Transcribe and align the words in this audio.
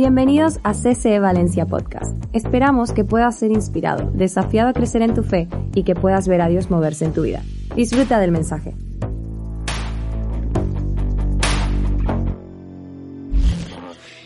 Bienvenidos 0.00 0.60
a 0.64 0.72
CCE 0.72 1.18
Valencia 1.18 1.66
Podcast. 1.66 2.16
Esperamos 2.32 2.92
que 2.92 3.04
puedas 3.04 3.38
ser 3.38 3.52
inspirado, 3.52 4.10
desafiado 4.14 4.70
a 4.70 4.72
crecer 4.72 5.02
en 5.02 5.12
tu 5.12 5.22
fe 5.22 5.46
y 5.74 5.82
que 5.82 5.94
puedas 5.94 6.26
ver 6.26 6.40
a 6.40 6.48
Dios 6.48 6.70
moverse 6.70 7.04
en 7.04 7.12
tu 7.12 7.20
vida. 7.20 7.42
Disfruta 7.76 8.18
del 8.18 8.30
mensaje. 8.30 8.74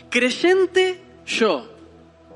¿Creyente 0.09 1.01
yo? 1.25 1.67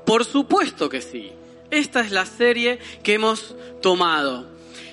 Por 0.04 0.26
supuesto 0.26 0.90
que 0.90 1.00
sí. 1.00 1.32
Esta 1.70 2.02
es 2.02 2.10
la 2.10 2.26
serie 2.26 2.78
que 3.02 3.14
hemos 3.14 3.56
tomado. 3.80 4.49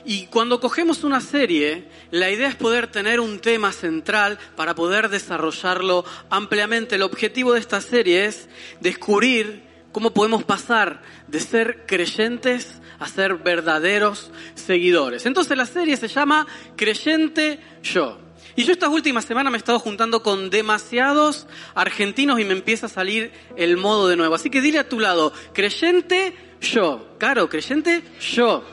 Y 0.09 0.27
cuando 0.27 0.61
cogemos 0.61 1.03
una 1.03 1.19
serie, 1.19 1.83
la 2.11 2.31
idea 2.31 2.47
es 2.47 2.55
poder 2.55 2.87
tener 2.87 3.19
un 3.19 3.39
tema 3.39 3.73
central 3.73 4.39
para 4.55 4.73
poder 4.73 5.09
desarrollarlo 5.09 6.05
ampliamente. 6.29 6.95
El 6.95 7.01
objetivo 7.01 7.51
de 7.51 7.59
esta 7.59 7.81
serie 7.81 8.23
es 8.23 8.47
descubrir 8.79 9.63
cómo 9.91 10.13
podemos 10.13 10.45
pasar 10.45 11.01
de 11.27 11.41
ser 11.41 11.85
creyentes 11.85 12.79
a 12.99 13.07
ser 13.09 13.35
verdaderos 13.35 14.31
seguidores. 14.55 15.25
Entonces 15.25 15.57
la 15.57 15.65
serie 15.65 15.97
se 15.97 16.07
llama 16.07 16.47
Creyente 16.77 17.59
Yo. 17.83 18.17
Y 18.55 18.63
yo 18.63 18.71
estas 18.71 18.89
últimas 18.89 19.25
semanas 19.25 19.51
me 19.51 19.57
he 19.57 19.59
estado 19.59 19.77
juntando 19.77 20.23
con 20.23 20.49
demasiados 20.49 21.47
argentinos 21.75 22.39
y 22.39 22.45
me 22.45 22.53
empieza 22.53 22.85
a 22.85 22.89
salir 22.89 23.33
el 23.57 23.75
modo 23.75 24.07
de 24.07 24.15
nuevo. 24.15 24.35
Así 24.35 24.49
que 24.49 24.61
dile 24.61 24.79
a 24.79 24.87
tu 24.87 25.01
lado, 25.01 25.33
creyente 25.53 26.33
yo. 26.61 27.17
Caro, 27.19 27.49
creyente 27.49 28.03
yo. 28.21 28.63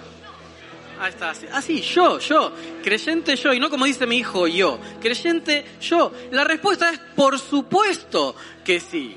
Ahí 1.04 1.10
está, 1.10 1.30
así. 1.32 1.46
Ah, 1.52 1.60
sí, 1.60 1.82
yo, 1.82 2.18
yo. 2.18 2.50
Creyente 2.82 3.36
yo. 3.36 3.52
Y 3.52 3.60
no 3.60 3.68
como 3.68 3.84
dice 3.84 4.06
mi 4.06 4.16
hijo, 4.16 4.46
yo. 4.46 4.80
Creyente 5.02 5.62
yo. 5.78 6.10
La 6.30 6.44
respuesta 6.44 6.88
es 6.88 6.98
por 7.14 7.38
supuesto 7.38 8.34
que 8.64 8.80
sí. 8.80 9.14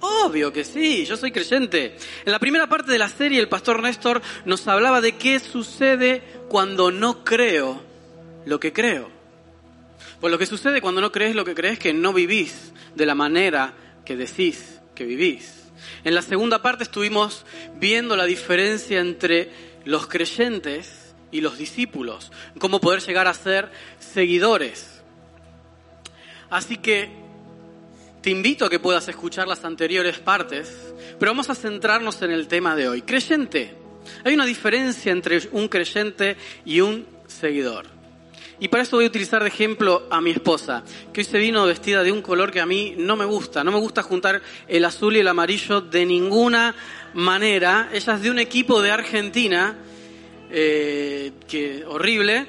Obvio 0.00 0.52
que 0.52 0.64
sí, 0.64 1.06
yo 1.06 1.16
soy 1.16 1.30
creyente. 1.30 1.96
En 2.24 2.32
la 2.32 2.40
primera 2.40 2.68
parte 2.68 2.90
de 2.90 2.98
la 2.98 3.08
serie 3.08 3.38
el 3.38 3.48
pastor 3.48 3.80
Néstor 3.80 4.20
nos 4.46 4.66
hablaba 4.66 5.00
de 5.00 5.16
qué 5.16 5.38
sucede 5.38 6.24
cuando 6.48 6.90
no 6.90 7.22
creo 7.22 7.80
lo 8.44 8.58
que 8.58 8.72
creo. 8.72 9.08
Pues 10.20 10.32
lo 10.32 10.38
que 10.38 10.46
sucede 10.46 10.80
cuando 10.80 11.00
no 11.00 11.12
crees 11.12 11.36
lo 11.36 11.44
que 11.44 11.54
crees 11.54 11.74
es 11.74 11.78
que 11.78 11.94
no 11.94 12.12
vivís 12.12 12.72
de 12.96 13.06
la 13.06 13.14
manera 13.14 13.74
que 14.04 14.16
decís 14.16 14.80
que 14.96 15.04
vivís. 15.04 15.66
En 16.02 16.16
la 16.16 16.22
segunda 16.22 16.62
parte 16.62 16.82
estuvimos 16.82 17.46
viendo 17.76 18.16
la 18.16 18.24
diferencia 18.24 18.98
entre 18.98 19.73
los 19.84 20.06
creyentes 20.06 21.14
y 21.30 21.40
los 21.40 21.58
discípulos, 21.58 22.30
cómo 22.58 22.80
poder 22.80 23.00
llegar 23.00 23.26
a 23.26 23.34
ser 23.34 23.70
seguidores. 23.98 25.02
Así 26.50 26.76
que 26.76 27.10
te 28.22 28.30
invito 28.30 28.64
a 28.64 28.70
que 28.70 28.78
puedas 28.78 29.08
escuchar 29.08 29.48
las 29.48 29.64
anteriores 29.64 30.18
partes, 30.18 30.94
pero 31.18 31.32
vamos 31.32 31.50
a 31.50 31.54
centrarnos 31.54 32.22
en 32.22 32.30
el 32.30 32.48
tema 32.48 32.76
de 32.76 32.88
hoy. 32.88 33.02
Creyente. 33.02 33.74
Hay 34.24 34.34
una 34.34 34.46
diferencia 34.46 35.12
entre 35.12 35.40
un 35.52 35.68
creyente 35.68 36.36
y 36.64 36.80
un 36.80 37.06
seguidor. 37.26 37.93
Y 38.60 38.68
para 38.68 38.82
eso 38.82 38.96
voy 38.96 39.06
a 39.06 39.08
utilizar 39.08 39.42
de 39.42 39.48
ejemplo 39.48 40.06
a 40.10 40.20
mi 40.20 40.30
esposa, 40.30 40.84
que 41.12 41.20
hoy 41.20 41.24
se 41.24 41.38
vino 41.38 41.66
vestida 41.66 42.02
de 42.02 42.12
un 42.12 42.22
color 42.22 42.50
que 42.50 42.60
a 42.60 42.66
mí 42.66 42.94
no 42.96 43.16
me 43.16 43.24
gusta. 43.24 43.64
No 43.64 43.72
me 43.72 43.78
gusta 43.78 44.02
juntar 44.02 44.42
el 44.68 44.84
azul 44.84 45.16
y 45.16 45.20
el 45.20 45.28
amarillo 45.28 45.80
de 45.80 46.06
ninguna 46.06 46.74
manera. 47.14 47.88
Ella 47.92 48.14
es 48.14 48.22
de 48.22 48.30
un 48.30 48.38
equipo 48.38 48.80
de 48.80 48.90
Argentina, 48.90 49.76
eh, 50.50 51.32
que 51.48 51.84
horrible, 51.86 52.46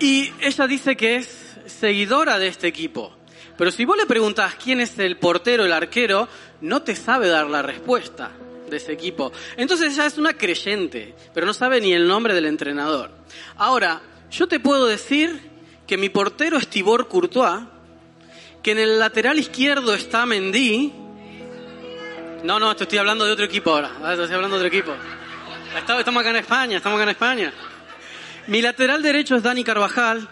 y 0.00 0.30
ella 0.40 0.66
dice 0.66 0.96
que 0.96 1.16
es 1.16 1.56
seguidora 1.66 2.38
de 2.38 2.48
este 2.48 2.66
equipo. 2.66 3.12
Pero 3.56 3.70
si 3.70 3.84
vos 3.84 3.96
le 3.96 4.06
preguntás 4.06 4.54
quién 4.56 4.80
es 4.80 4.98
el 4.98 5.16
portero, 5.16 5.64
el 5.64 5.72
arquero, 5.72 6.28
no 6.60 6.82
te 6.82 6.96
sabe 6.96 7.28
dar 7.28 7.48
la 7.48 7.62
respuesta 7.62 8.32
de 8.68 8.76
ese 8.78 8.92
equipo. 8.92 9.32
Entonces 9.56 9.92
ella 9.92 10.06
es 10.06 10.18
una 10.18 10.32
creyente, 10.32 11.14
pero 11.32 11.46
no 11.46 11.54
sabe 11.54 11.80
ni 11.80 11.92
el 11.92 12.08
nombre 12.08 12.34
del 12.34 12.46
entrenador. 12.46 13.10
Ahora, 13.56 14.00
yo 14.34 14.48
te 14.48 14.58
puedo 14.58 14.86
decir 14.86 15.40
que 15.86 15.96
mi 15.96 16.08
portero 16.08 16.58
es 16.58 16.66
Tibor 16.66 17.06
Courtois, 17.08 17.62
que 18.62 18.72
en 18.72 18.78
el 18.78 18.98
lateral 18.98 19.38
izquierdo 19.38 19.94
está 19.94 20.26
Mendy. 20.26 20.92
No, 22.42 22.58
no, 22.58 22.72
estoy 22.72 22.98
hablando 22.98 23.24
de 23.24 23.32
otro 23.32 23.44
equipo 23.44 23.70
ahora. 23.70 23.90
Estoy 24.10 24.34
hablando 24.34 24.56
otro 24.56 24.68
equipo. 24.68 24.92
Estamos 25.76 26.20
acá 26.20 26.30
en 26.30 26.36
España, 26.36 26.76
estamos 26.78 26.96
acá 26.96 27.04
en 27.04 27.10
España. 27.10 27.52
Mi 28.48 28.60
lateral 28.60 29.02
derecho 29.02 29.36
es 29.36 29.42
Dani 29.42 29.62
Carvajal, 29.62 30.28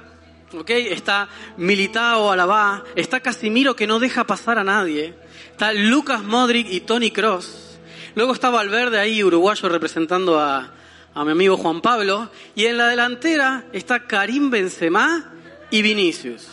¿ok? 0.52 0.70
Está 0.70 1.28
Militao 1.56 2.30
Alabá, 2.30 2.84
está 2.96 3.20
Casimiro 3.20 3.76
que 3.76 3.86
no 3.86 3.98
deja 3.98 4.24
pasar 4.24 4.58
a 4.58 4.64
nadie, 4.64 5.14
está 5.50 5.72
Lucas 5.72 6.22
Modric 6.22 6.66
y 6.70 6.80
Tony 6.80 7.10
Cross. 7.10 7.78
Luego 8.14 8.32
está 8.32 8.50
Valverde 8.50 8.98
ahí, 8.98 9.24
uruguayo, 9.24 9.68
representando 9.68 10.38
a, 10.38 10.70
a 11.14 11.24
mi 11.24 11.32
amigo 11.32 11.56
Juan 11.56 11.80
Pablo. 11.80 12.30
Y 12.54 12.66
en 12.66 12.78
la 12.78 12.88
delantera 12.88 13.64
está 13.72 14.06
Karim 14.06 14.50
Benzema 14.50 15.32
y 15.70 15.82
Vinicius. 15.82 16.48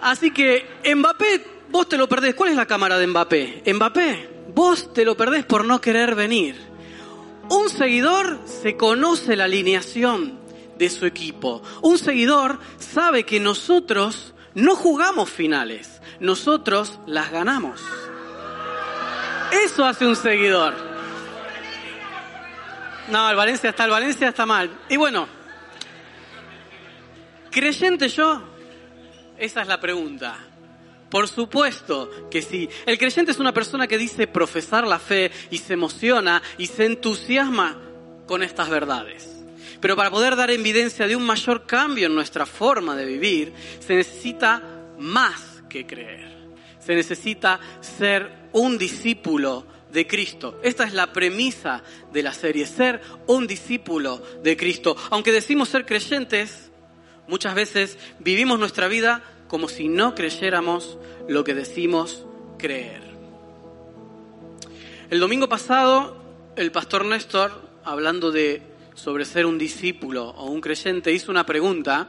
Así 0.00 0.30
que 0.30 0.66
Mbappé, 0.94 1.46
vos 1.70 1.88
te 1.88 1.96
lo 1.96 2.08
perdés. 2.08 2.34
¿Cuál 2.34 2.50
es 2.50 2.56
la 2.56 2.66
cámara 2.66 2.98
de 2.98 3.06
Mbappé? 3.06 3.62
Mbappé, 3.72 4.28
vos 4.54 4.92
te 4.92 5.04
lo 5.04 5.16
perdés 5.16 5.44
por 5.44 5.64
no 5.64 5.80
querer 5.80 6.14
venir. 6.14 6.56
Un 7.48 7.68
seguidor 7.68 8.38
se 8.44 8.76
conoce 8.76 9.36
la 9.36 9.44
alineación 9.44 10.38
de 10.78 10.90
su 10.90 11.06
equipo. 11.06 11.62
Un 11.82 11.98
seguidor 11.98 12.58
sabe 12.78 13.24
que 13.24 13.40
nosotros 13.40 14.34
no 14.54 14.76
jugamos 14.76 15.30
finales, 15.30 16.00
nosotros 16.20 16.98
las 17.06 17.30
ganamos. 17.30 17.80
Eso 19.64 19.84
hace 19.84 20.06
un 20.06 20.16
seguidor. 20.16 20.74
No, 23.08 23.30
el 23.30 23.36
Valencia 23.36 23.70
está, 23.70 23.84
el 23.84 23.90
Valencia 23.90 24.28
está 24.28 24.46
mal. 24.46 24.70
Y 24.88 24.96
bueno, 24.96 25.28
¿creyente 27.50 28.08
yo? 28.08 28.42
Esa 29.38 29.62
es 29.62 29.68
la 29.68 29.80
pregunta. 29.80 30.38
Por 31.10 31.28
supuesto 31.28 32.28
que 32.30 32.42
sí. 32.42 32.68
El 32.86 32.98
creyente 32.98 33.32
es 33.32 33.38
una 33.38 33.52
persona 33.52 33.86
que 33.86 33.98
dice 33.98 34.26
profesar 34.26 34.86
la 34.86 34.98
fe 34.98 35.30
y 35.50 35.58
se 35.58 35.74
emociona 35.74 36.42
y 36.58 36.66
se 36.66 36.86
entusiasma 36.86 37.78
con 38.26 38.42
estas 38.42 38.68
verdades. 38.68 39.30
Pero 39.80 39.96
para 39.96 40.10
poder 40.10 40.34
dar 40.34 40.50
evidencia 40.50 41.06
de 41.06 41.14
un 41.14 41.24
mayor 41.24 41.66
cambio 41.66 42.06
en 42.06 42.14
nuestra 42.14 42.46
forma 42.46 42.96
de 42.96 43.04
vivir, 43.04 43.52
se 43.80 43.94
necesita 43.94 44.62
más 44.98 45.62
que 45.68 45.86
creer. 45.86 46.32
Se 46.80 46.94
necesita 46.94 47.60
ser 47.80 48.48
un 48.52 48.78
discípulo 48.78 49.66
de 49.94 50.06
Cristo. 50.06 50.58
Esta 50.62 50.84
es 50.84 50.92
la 50.92 51.12
premisa 51.12 51.82
de 52.12 52.22
la 52.22 52.34
serie, 52.34 52.66
ser 52.66 53.00
un 53.26 53.46
discípulo 53.46 54.20
de 54.42 54.56
Cristo. 54.56 54.96
Aunque 55.10 55.32
decimos 55.32 55.68
ser 55.68 55.86
creyentes, 55.86 56.70
muchas 57.28 57.54
veces 57.54 57.96
vivimos 58.18 58.58
nuestra 58.58 58.88
vida 58.88 59.22
como 59.48 59.68
si 59.68 59.88
no 59.88 60.14
creyéramos 60.16 60.98
lo 61.28 61.44
que 61.44 61.54
decimos 61.54 62.26
creer. 62.58 63.02
El 65.10 65.20
domingo 65.20 65.48
pasado, 65.48 66.16
el 66.56 66.72
pastor 66.72 67.04
Néstor, 67.04 67.52
hablando 67.84 68.32
de 68.32 68.62
sobre 68.94 69.24
ser 69.24 69.46
un 69.46 69.58
discípulo 69.58 70.30
o 70.30 70.50
un 70.50 70.60
creyente, 70.60 71.12
hizo 71.12 71.30
una 71.30 71.46
pregunta 71.46 72.08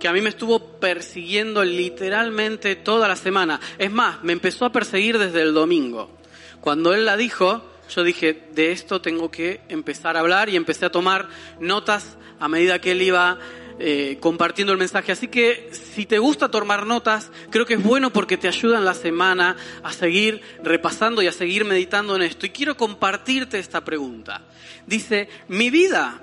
que 0.00 0.08
a 0.08 0.12
mí 0.12 0.22
me 0.22 0.30
estuvo 0.30 0.58
persiguiendo 0.80 1.62
literalmente 1.64 2.76
toda 2.76 3.08
la 3.08 3.16
semana. 3.16 3.60
Es 3.78 3.90
más, 3.90 4.22
me 4.24 4.32
empezó 4.32 4.64
a 4.64 4.72
perseguir 4.72 5.18
desde 5.18 5.42
el 5.42 5.52
domingo. 5.52 6.23
Cuando 6.60 6.94
él 6.94 7.04
la 7.04 7.16
dijo, 7.16 7.62
yo 7.88 8.02
dije, 8.02 8.48
de 8.52 8.72
esto 8.72 9.00
tengo 9.00 9.30
que 9.30 9.60
empezar 9.68 10.16
a 10.16 10.20
hablar 10.20 10.48
y 10.48 10.56
empecé 10.56 10.86
a 10.86 10.92
tomar 10.92 11.28
notas 11.60 12.16
a 12.40 12.48
medida 12.48 12.80
que 12.80 12.92
él 12.92 13.02
iba 13.02 13.38
eh, 13.78 14.18
compartiendo 14.20 14.72
el 14.72 14.78
mensaje. 14.78 15.12
Así 15.12 15.28
que 15.28 15.70
si 15.72 16.06
te 16.06 16.18
gusta 16.18 16.50
tomar 16.50 16.86
notas, 16.86 17.30
creo 17.50 17.66
que 17.66 17.74
es 17.74 17.82
bueno 17.82 18.12
porque 18.12 18.36
te 18.36 18.48
ayuda 18.48 18.78
en 18.78 18.84
la 18.84 18.94
semana 18.94 19.56
a 19.82 19.92
seguir 19.92 20.40
repasando 20.62 21.22
y 21.22 21.26
a 21.26 21.32
seguir 21.32 21.64
meditando 21.64 22.16
en 22.16 22.22
esto. 22.22 22.46
Y 22.46 22.50
quiero 22.50 22.76
compartirte 22.76 23.58
esta 23.58 23.84
pregunta. 23.84 24.42
Dice, 24.86 25.28
¿mi 25.48 25.70
vida 25.70 26.22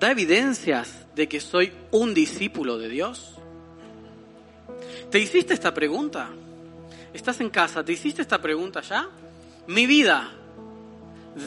da 0.00 0.10
evidencias 0.10 1.06
de 1.14 1.28
que 1.28 1.40
soy 1.40 1.72
un 1.92 2.12
discípulo 2.12 2.76
de 2.78 2.88
Dios? 2.88 3.36
¿Te 5.10 5.20
hiciste 5.20 5.54
esta 5.54 5.72
pregunta? 5.72 6.28
¿Estás 7.12 7.40
en 7.40 7.50
casa? 7.50 7.84
¿Te 7.84 7.92
hiciste 7.92 8.20
esta 8.20 8.42
pregunta 8.42 8.80
ya? 8.80 9.08
Mi 9.66 9.86
vida 9.86 10.30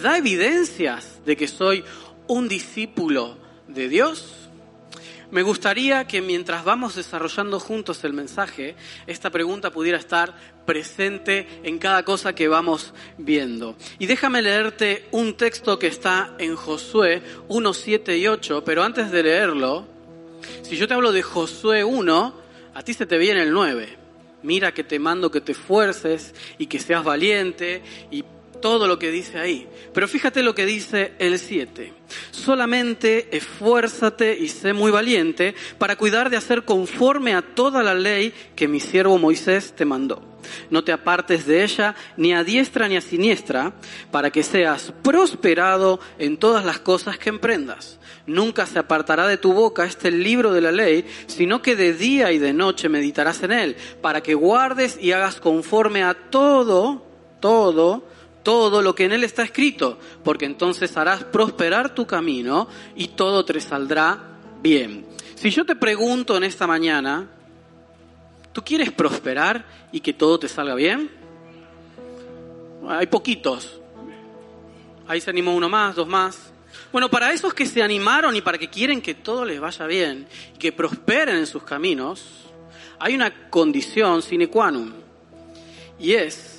da 0.01 0.17
evidencias 0.17 1.21
de 1.23 1.37
que 1.37 1.47
soy 1.47 1.83
un 2.27 2.47
discípulo 2.47 3.37
de 3.67 3.89
Dios. 3.89 4.49
Me 5.29 5.43
gustaría 5.43 6.07
que 6.07 6.21
mientras 6.21 6.63
vamos 6.63 6.95
desarrollando 6.95 7.59
juntos 7.59 8.03
el 8.05 8.13
mensaje, 8.13 8.75
esta 9.05 9.29
pregunta 9.29 9.71
pudiera 9.71 9.99
estar 9.99 10.33
presente 10.65 11.47
en 11.63 11.77
cada 11.77 12.03
cosa 12.03 12.33
que 12.33 12.47
vamos 12.47 12.93
viendo. 13.17 13.75
Y 13.99 14.07
déjame 14.07 14.41
leerte 14.41 15.05
un 15.11 15.35
texto 15.35 15.77
que 15.77 15.87
está 15.87 16.33
en 16.39 16.55
Josué 16.55 17.21
1, 17.49 17.73
7 17.73 18.17
y 18.17 18.27
8, 18.27 18.63
pero 18.63 18.83
antes 18.83 19.11
de 19.11 19.23
leerlo, 19.23 19.85
si 20.63 20.77
yo 20.77 20.87
te 20.87 20.93
hablo 20.93 21.11
de 21.11 21.21
Josué 21.21 21.83
1, 21.83 22.33
a 22.73 22.83
ti 22.83 22.93
se 22.93 23.05
te 23.05 23.17
viene 23.17 23.43
el 23.43 23.51
9. 23.51 23.96
Mira 24.43 24.73
que 24.73 24.83
te 24.83 24.99
mando 24.99 25.31
que 25.31 25.41
te 25.41 25.53
esfuerces 25.53 26.33
y 26.57 26.67
que 26.67 26.79
seas 26.79 27.03
valiente 27.03 27.81
y 28.11 28.23
todo 28.61 28.87
lo 28.87 28.99
que 28.99 29.11
dice 29.11 29.39
ahí. 29.39 29.67
Pero 29.93 30.07
fíjate 30.07 30.43
lo 30.43 30.55
que 30.55 30.65
dice 30.65 31.13
el 31.19 31.39
7. 31.39 31.93
Solamente 32.31 33.35
esfuérzate 33.35 34.37
y 34.37 34.49
sé 34.49 34.73
muy 34.73 34.91
valiente 34.91 35.55
para 35.77 35.95
cuidar 35.95 36.29
de 36.29 36.37
hacer 36.37 36.65
conforme 36.65 37.33
a 37.33 37.41
toda 37.41 37.83
la 37.83 37.93
ley 37.93 38.33
que 38.55 38.67
mi 38.67 38.79
siervo 38.79 39.17
Moisés 39.17 39.73
te 39.75 39.85
mandó. 39.85 40.37
No 40.69 40.83
te 40.83 40.91
apartes 40.91 41.45
de 41.45 41.63
ella 41.63 41.95
ni 42.15 42.33
a 42.33 42.43
diestra 42.43 42.87
ni 42.87 42.97
a 42.97 43.01
siniestra, 43.01 43.73
para 44.11 44.31
que 44.31 44.43
seas 44.43 44.93
prosperado 45.01 45.99
en 46.19 46.37
todas 46.37 46.65
las 46.65 46.79
cosas 46.79 47.17
que 47.17 47.29
emprendas. 47.29 47.99
Nunca 48.25 48.65
se 48.65 48.79
apartará 48.79 49.27
de 49.27 49.37
tu 49.37 49.53
boca 49.53 49.85
este 49.85 50.11
libro 50.11 50.51
de 50.51 50.61
la 50.61 50.71
ley, 50.71 51.05
sino 51.27 51.61
que 51.61 51.75
de 51.75 51.93
día 51.93 52.31
y 52.31 52.37
de 52.37 52.53
noche 52.53 52.89
meditarás 52.89 53.41
en 53.43 53.51
él, 53.51 53.77
para 54.01 54.21
que 54.21 54.33
guardes 54.33 54.97
y 55.01 55.11
hagas 55.11 55.39
conforme 55.39 56.03
a 56.03 56.13
todo, 56.13 57.05
todo, 57.39 58.03
todo 58.47 58.81
lo 58.81 58.95
que 58.95 59.03
en 59.03 59.11
él 59.11 59.25
está 59.25 59.43
escrito, 59.43 59.99
porque 60.23 60.45
entonces 60.45 60.95
harás 60.95 61.25
prosperar 61.25 61.93
tu 61.93 62.07
camino 62.07 62.69
y 62.95 63.09
todo 63.09 63.43
te 63.43 63.59
saldrá 63.59 64.39
bien. 64.61 65.05
Si 65.35 65.49
yo 65.49 65.65
te 65.65 65.75
pregunto 65.75 66.37
en 66.37 66.45
esta 66.45 66.65
mañana, 66.65 67.27
¿tú 68.53 68.63
quieres 68.63 68.93
prosperar 68.93 69.65
y 69.91 69.99
que 69.99 70.13
todo 70.13 70.39
te 70.39 70.47
salga 70.47 70.75
bien? 70.75 71.11
Hay 72.87 73.07
poquitos. 73.07 73.81
Ahí 75.09 75.19
se 75.19 75.29
animó 75.29 75.53
uno 75.53 75.67
más, 75.67 75.97
dos 75.97 76.07
más. 76.07 76.53
Bueno, 76.93 77.09
para 77.09 77.33
esos 77.33 77.53
que 77.53 77.65
se 77.65 77.83
animaron 77.83 78.33
y 78.33 78.39
para 78.39 78.57
que 78.57 78.69
quieren 78.69 79.01
que 79.01 79.13
todo 79.13 79.43
les 79.43 79.59
vaya 79.59 79.85
bien 79.87 80.25
y 80.55 80.57
que 80.57 80.71
prosperen 80.71 81.35
en 81.35 81.47
sus 81.47 81.63
caminos, 81.63 82.23
hay 82.97 83.13
una 83.13 83.49
condición 83.49 84.21
sine 84.21 84.47
qua 84.47 84.71
non. 84.71 84.95
Y 85.99 86.13
es 86.13 86.56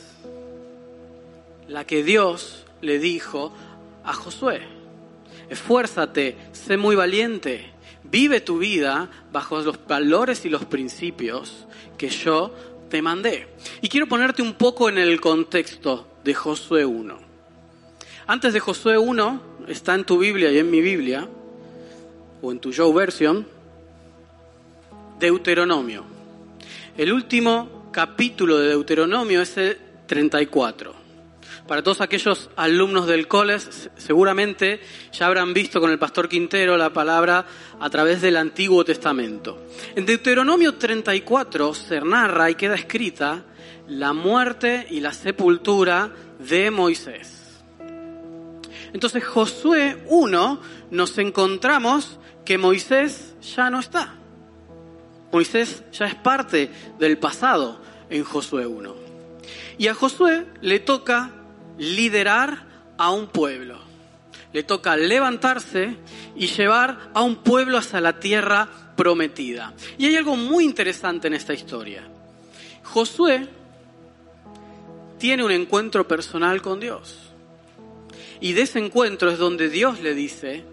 la 1.68 1.86
que 1.86 2.02
Dios 2.02 2.66
le 2.80 2.98
dijo 2.98 3.52
a 4.04 4.12
Josué. 4.12 4.62
Esfuérzate, 5.48 6.36
sé 6.52 6.76
muy 6.76 6.96
valiente, 6.96 7.72
vive 8.04 8.40
tu 8.40 8.58
vida 8.58 9.08
bajo 9.32 9.60
los 9.60 9.78
valores 9.86 10.44
y 10.44 10.48
los 10.48 10.64
principios 10.64 11.66
que 11.96 12.08
yo 12.08 12.52
te 12.88 13.02
mandé. 13.02 13.48
Y 13.82 13.88
quiero 13.88 14.06
ponerte 14.06 14.42
un 14.42 14.54
poco 14.54 14.88
en 14.88 14.98
el 14.98 15.20
contexto 15.20 16.08
de 16.24 16.34
Josué 16.34 16.84
1. 16.84 17.18
Antes 18.26 18.52
de 18.52 18.60
Josué 18.60 18.98
1, 18.98 19.42
está 19.68 19.94
en 19.94 20.04
tu 20.04 20.18
Biblia 20.18 20.50
y 20.50 20.58
en 20.58 20.70
mi 20.70 20.80
Biblia, 20.80 21.28
o 22.42 22.52
en 22.52 22.60
tu 22.60 22.72
Joe 22.72 22.92
Version, 22.92 23.46
Deuteronomio. 25.18 26.04
El 26.96 27.12
último 27.12 27.88
capítulo 27.92 28.58
de 28.58 28.68
Deuteronomio 28.68 29.42
es 29.42 29.56
el 29.56 29.78
34. 30.06 30.97
Para 31.66 31.82
todos 31.82 32.00
aquellos 32.00 32.50
alumnos 32.56 33.06
del 33.06 33.28
COLES, 33.28 33.90
seguramente 33.96 34.80
ya 35.12 35.26
habrán 35.26 35.52
visto 35.52 35.80
con 35.80 35.90
el 35.90 35.98
pastor 35.98 36.28
Quintero 36.28 36.76
la 36.76 36.92
palabra 36.92 37.44
a 37.78 37.90
través 37.90 38.20
del 38.22 38.36
Antiguo 38.36 38.84
Testamento. 38.84 39.66
En 39.94 40.06
Deuteronomio 40.06 40.74
34 40.74 41.74
se 41.74 42.00
narra 42.00 42.50
y 42.50 42.54
queda 42.54 42.74
escrita 42.74 43.44
la 43.88 44.12
muerte 44.12 44.86
y 44.90 45.00
la 45.00 45.12
sepultura 45.12 46.10
de 46.38 46.70
Moisés. 46.70 47.60
Entonces 48.92 49.24
Josué 49.24 50.02
1 50.06 50.60
nos 50.90 51.18
encontramos 51.18 52.18
que 52.44 52.58
Moisés 52.58 53.34
ya 53.54 53.70
no 53.70 53.80
está. 53.80 54.14
Moisés 55.32 55.82
ya 55.92 56.06
es 56.06 56.14
parte 56.14 56.70
del 56.98 57.18
pasado 57.18 57.80
en 58.08 58.24
Josué 58.24 58.66
1. 58.66 58.94
Y 59.78 59.88
a 59.88 59.94
Josué 59.94 60.46
le 60.60 60.80
toca 60.80 61.32
liderar 61.78 62.64
a 62.96 63.10
un 63.10 63.28
pueblo. 63.28 63.78
Le 64.52 64.62
toca 64.62 64.96
levantarse 64.96 65.96
y 66.36 66.46
llevar 66.48 67.10
a 67.14 67.22
un 67.22 67.36
pueblo 67.36 67.78
hacia 67.78 68.00
la 68.00 68.18
tierra 68.18 68.68
prometida. 68.96 69.72
Y 69.96 70.06
hay 70.06 70.16
algo 70.16 70.36
muy 70.36 70.64
interesante 70.64 71.28
en 71.28 71.34
esta 71.34 71.54
historia. 71.54 72.02
Josué 72.82 73.46
tiene 75.18 75.44
un 75.44 75.52
encuentro 75.52 76.06
personal 76.08 76.62
con 76.62 76.80
Dios. 76.80 77.16
Y 78.40 78.52
de 78.52 78.62
ese 78.62 78.78
encuentro 78.78 79.30
es 79.30 79.38
donde 79.38 79.68
Dios 79.68 80.00
le 80.00 80.14
dice 80.14 80.64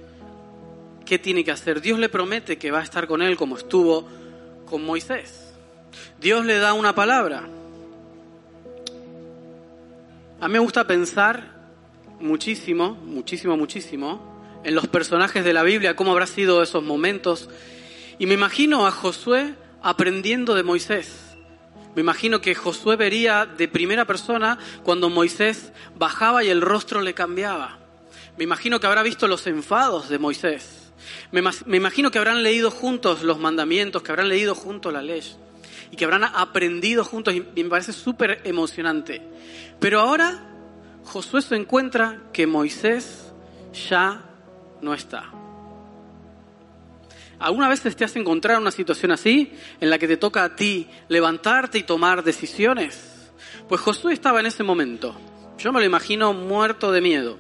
qué 1.06 1.19
tiene 1.19 1.44
que 1.44 1.51
hacer. 1.51 1.81
Dios 1.81 2.00
le 2.00 2.10
promete 2.10 2.58
que 2.58 2.72
va 2.72 2.80
a 2.80 2.84
estar 2.84 3.08
con 3.08 3.22
él 3.22 3.36
como 3.36 3.58
estuvo 3.58 4.08
con 4.66 4.86
Moisés. 4.86 5.54
Dios 6.19 6.46
le 6.46 6.58
da 6.58 6.74
una 6.74 6.96
palabra. 6.96 7.48
A 10.40 10.48
mí 10.48 10.54
me 10.54 10.60
gusta 10.60 10.86
pensar 10.86 11.56
muchísimo, 12.20 12.92
muchísimo, 12.92 13.56
muchísimo 13.56 14.36
en 14.66 14.76
los 14.76 14.88
personajes 14.88 15.46
de 15.46 15.54
la 15.54 15.64
Biblia, 15.64 15.96
cómo 15.96 16.12
habrá 16.12 16.28
sido 16.28 16.62
esos 16.62 16.84
momentos. 16.84 17.50
Y 18.20 18.26
me 18.26 18.34
imagino 18.34 18.86
a 18.86 18.92
Josué 18.92 19.56
aprendiendo 19.82 20.54
de 20.54 20.64
Moisés. 20.64 21.36
Me 21.96 22.02
imagino 22.02 22.42
que 22.42 22.54
Josué 22.54 22.98
vería 22.98 23.46
de 23.46 23.70
primera 23.70 24.06
persona 24.06 24.60
cuando 24.84 25.10
Moisés 25.10 25.72
bajaba 25.96 26.44
y 26.44 26.50
el 26.50 26.62
rostro 26.62 27.02
le 27.02 27.14
cambiaba. 27.14 27.80
Me 28.38 28.44
imagino 28.44 28.82
que 28.82 28.88
habrá 28.88 29.04
visto 29.04 29.30
los 29.30 29.48
enfados 29.48 30.10
de 30.10 30.20
Moisés. 30.20 30.92
Me, 31.32 31.42
imagino 31.78 32.12
que 32.12 32.18
habrán 32.18 32.44
leído 32.44 32.72
juntos 32.72 33.24
los 33.24 33.40
mandamientos, 33.40 34.04
que 34.04 34.12
habrán 34.12 34.27
leído 34.27 34.54
juntos 34.56 34.92
la 34.92 35.01
ley 35.01 35.22
y 35.92 35.96
que 35.96 36.06
habrán 36.06 36.24
aprendido 36.24 37.04
juntos 37.04 37.34
y 37.34 37.63
me 37.63 37.70
parece 37.70 37.94
súper 37.94 38.42
emocionante. 38.44 39.22
Pero 39.80 40.00
ahora 40.00 40.39
Josué 41.04 41.42
se 41.42 41.56
encuentra 41.56 42.24
que 42.34 42.48
Moisés 42.48 43.34
ya 43.89 44.24
no 44.82 44.94
está. 44.94 45.32
¿Alguna 47.39 47.68
vez 47.68 47.82
te 47.82 48.06
has 48.06 48.15
encontrado 48.15 48.58
en 48.58 48.63
una 48.63 48.72
situación 48.72 49.12
así, 49.12 49.51
en 49.82 49.89
la 49.89 49.98
que 49.98 50.08
te 50.08 50.18
toca 50.18 50.44
a 50.44 50.56
ti 50.56 50.88
levantarte 51.10 51.77
y 51.77 51.84
tomar 51.84 52.24
decisiones? 52.24 53.32
Pues 53.68 53.82
Josué 53.82 54.13
estaba 54.13 54.39
en 54.39 54.46
ese 54.46 54.63
momento. 54.63 55.15
Yo 55.58 55.72
me 55.72 55.80
lo 55.80 55.86
imagino 55.86 56.34
muerto 56.34 56.92
de 56.92 57.01
miedo. 57.01 57.38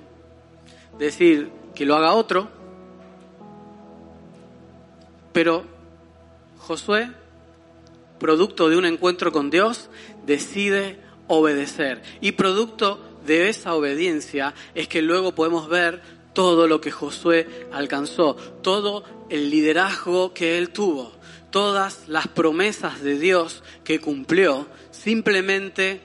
Decir 0.99 1.51
que 1.73 1.85
lo 1.85 1.95
haga 1.95 2.13
otro. 2.13 2.49
Pero 5.31 5.65
Josué 6.57 7.11
producto 8.19 8.69
de 8.69 8.77
un 8.77 8.85
encuentro 8.85 9.31
con 9.31 9.49
Dios, 9.49 9.89
decide 10.25 10.99
obedecer. 11.27 12.01
Y 12.21 12.33
producto 12.33 12.99
de 13.25 13.49
esa 13.49 13.73
obediencia 13.73 14.53
es 14.73 14.87
que 14.87 15.01
luego 15.01 15.33
podemos 15.33 15.67
ver 15.67 16.01
todo 16.33 16.67
lo 16.67 16.81
que 16.81 16.91
Josué 16.91 17.47
alcanzó, 17.71 18.35
todo 18.61 19.03
el 19.29 19.49
liderazgo 19.49 20.33
que 20.33 20.57
él 20.57 20.69
tuvo, 20.69 21.13
todas 21.49 22.07
las 22.07 22.27
promesas 22.27 23.01
de 23.01 23.17
Dios 23.17 23.63
que 23.83 23.99
cumplió, 23.99 24.67
simplemente 24.91 26.01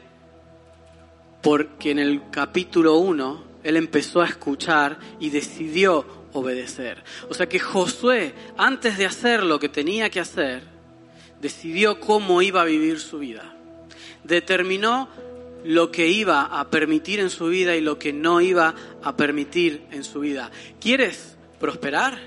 porque 1.43 1.90
en 1.90 1.99
el 1.99 2.31
capítulo 2.31 2.97
1 2.97 3.50
él 3.64 3.76
empezó 3.76 4.21
a 4.23 4.26
escuchar 4.26 4.99
y 5.19 5.31
decidió 5.31 6.07
obedecer. 6.33 7.02
O 7.29 7.35
sea 7.35 7.49
que 7.49 7.59
Josué, 7.59 8.35
antes 8.57 8.97
de 8.99 9.07
hacer 9.07 9.43
lo 9.43 9.59
que 9.59 9.69
tenía 9.69 10.11
que 10.11 10.21
hacer, 10.21 10.62
decidió 11.40 12.00
cómo 12.00 12.42
iba 12.42 12.62
a 12.62 12.66
vivir 12.66 13.00
su 13.00 13.18
vida. 13.18 13.54
Determinó 14.25 15.09
lo 15.64 15.90
que 15.90 16.09
iba 16.09 16.42
a 16.42 16.70
permitir 16.70 17.20
en 17.20 17.30
su 17.30 17.47
vida 17.49 17.76
y 17.76 17.80
lo 17.80 17.99
que 17.99 18.12
no 18.12 18.40
iba 18.40 18.75
a 19.02 19.16
permitir 19.16 19.82
en 19.90 20.04
su 20.04 20.20
vida. 20.20 20.50
¿Quieres 20.80 21.37
prosperar? 21.59 22.18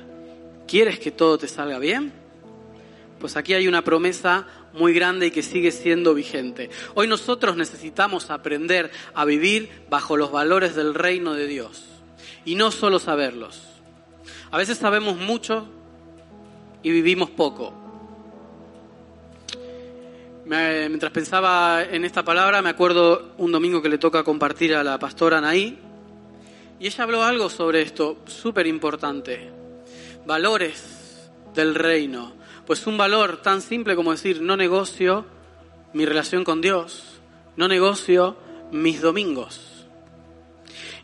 ¿Quieres 0.68 1.00
que 1.00 1.12
todo 1.12 1.38
te 1.38 1.48
salga 1.48 1.80
bien? 1.80 2.14
Pues 3.20 3.38
aquí 3.38 3.54
hay 3.54 3.68
una 3.68 3.84
promesa 3.84 4.48
muy 4.74 4.94
grande 4.94 5.28
y 5.28 5.32
que 5.32 5.44
sigue 5.44 5.72
siendo 5.72 6.14
vigente. 6.14 6.70
Hoy 6.96 7.08
nosotros 7.08 7.56
necesitamos 7.56 8.30
aprender 8.30 8.92
a 9.14 9.24
vivir 9.26 9.70
bajo 9.90 10.18
los 10.18 10.32
valores 10.32 10.76
del 10.76 10.94
reino 10.94 11.34
de 11.34 11.48
Dios 11.48 11.86
y 12.46 12.56
no 12.56 12.72
solo 12.72 13.00
saberlos. 13.00 13.62
A 14.52 14.58
veces 14.58 14.78
sabemos 14.78 15.18
mucho 15.18 15.68
y 16.82 16.92
vivimos 16.92 17.30
poco. 17.30 17.83
Mientras 20.46 21.12
pensaba 21.12 21.84
en 21.84 22.06
esta 22.06 22.24
palabra, 22.24 22.62
me 22.62 22.70
acuerdo 22.70 23.34
un 23.38 23.52
domingo 23.52 23.82
que 23.82 23.90
le 23.90 23.98
toca 23.98 24.24
compartir 24.24 24.76
a 24.76 24.84
la 24.84 25.00
pastora 25.00 25.38
Anaí, 25.38 25.80
y 26.80 26.88
ella 26.88 27.04
habló 27.04 27.24
algo 27.24 27.50
sobre 27.50 27.82
esto, 27.82 28.18
súper 28.26 28.68
importante. 28.68 29.50
Valores 30.26 31.30
del 31.54 31.76
reino. 31.76 32.34
Pues 32.66 32.88
un 32.88 32.98
valor 32.98 33.42
tan 33.42 33.62
simple 33.62 33.96
como 33.96 34.12
decir, 34.12 34.42
no 34.42 34.58
negocio 34.58 35.26
mi 35.94 36.06
relación 36.06 36.44
con 36.44 36.62
Dios, 36.62 37.22
no 37.56 37.68
negocio 37.68 38.36
mis 38.72 39.02
domingos. 39.02 39.86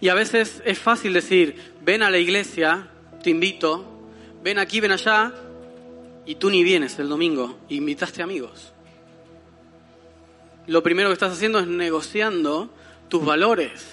Y 0.02 0.10
a 0.10 0.14
veces 0.14 0.62
es 0.66 0.80
fácil 0.80 1.14
decir, 1.14 1.76
ven 1.82 2.04
a 2.04 2.10
la 2.10 2.18
iglesia, 2.18 2.88
te 3.22 3.30
invito, 3.30 3.86
ven 4.44 4.58
aquí, 4.58 4.80
ven 4.80 4.92
allá, 4.92 5.34
y 6.26 6.36
tú 6.36 6.50
ni 6.50 6.64
vienes 6.64 6.98
el 7.00 7.10
domingo, 7.10 7.60
invitaste 7.70 8.22
amigos. 8.22 8.74
Lo 10.70 10.84
primero 10.84 11.10
que 11.10 11.14
estás 11.14 11.34
haciendo 11.34 11.58
es 11.58 11.66
negociando 11.66 12.70
tus 13.08 13.26
valores. 13.26 13.84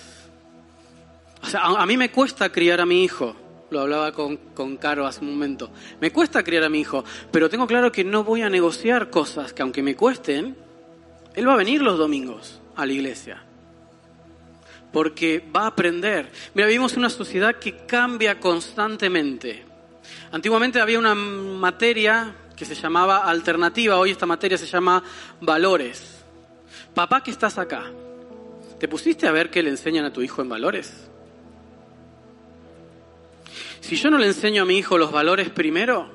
O 1.43 1.47
sea, 1.47 1.63
a, 1.63 1.87
mí 1.87 1.97
me 1.97 2.11
cuesta 2.11 2.53
criar 2.53 2.83
a 2.83 2.87
mi 2.87 3.03
hijo, 3.03 3.35
lo 3.71 3.81
hablaba 3.81 4.13
con, 4.13 4.37
con 4.37 4.77
Caro 4.77 5.07
hace 5.07 5.21
un 5.21 5.31
momento, 5.31 5.71
me 6.03 6.11
cuesta 6.11 6.45
criar 6.45 6.65
a 6.65 6.69
mi 6.69 6.81
hijo, 6.81 7.03
pero 7.33 7.49
tengo 7.49 7.67
claro 7.67 7.91
que 7.91 8.05
no 8.05 8.25
voy 8.25 8.43
a 8.43 8.51
negociar 8.51 9.09
cosas 9.09 9.55
que 9.55 9.63
aunque 9.63 9.83
me 9.83 9.97
cuesten, 9.97 10.55
él 11.35 11.49
va 11.49 11.55
a 11.55 11.57
venir 11.57 11.81
los 11.81 11.97
domingos 11.97 12.61
a 12.77 12.85
la 12.85 12.93
iglesia 12.93 13.43
porque 14.93 15.43
va 15.55 15.63
a 15.63 15.69
aprender. 15.69 16.31
Mira, 16.55 16.69
vivimos 16.69 16.93
en 16.93 16.99
una 17.01 17.11
sociedad 17.11 17.57
que 17.57 17.87
cambia 17.87 18.39
constantemente. 18.39 19.65
Antiguamente 20.31 20.79
había 20.81 20.99
una 20.99 21.15
materia 21.15 22.35
que 22.55 22.67
se 22.67 22.75
llamaba 22.75 23.25
alternativa, 23.25 23.97
hoy 23.97 24.11
esta 24.11 24.27
materia 24.27 24.59
se 24.59 24.67
llama 24.67 25.03
valores. 25.41 26.16
Papá, 26.97 27.23
que 27.23 27.31
estás 27.31 27.59
acá, 27.59 27.85
¿te 28.81 28.89
pusiste 28.89 29.29
a 29.29 29.31
ver 29.31 29.51
qué 29.51 29.63
le 29.63 29.69
enseñan 29.69 30.07
a 30.07 30.15
tu 30.15 30.23
hijo 30.23 30.41
en 30.41 30.49
valores? 30.49 30.95
Si 33.81 33.97
yo 33.97 34.11
no 34.11 34.17
le 34.17 34.27
enseño 34.27 34.63
a 34.63 34.65
mi 34.65 34.79
hijo 34.79 34.97
los 34.97 35.13
valores 35.13 35.51
primero, 35.51 36.11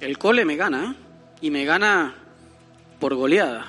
el 0.00 0.18
cole 0.18 0.44
me 0.44 0.56
gana, 0.56 0.90
¿eh? 0.90 1.02
y 1.42 1.50
me 1.50 1.64
gana 1.64 2.16
por 2.98 3.14
goleada 3.14 3.68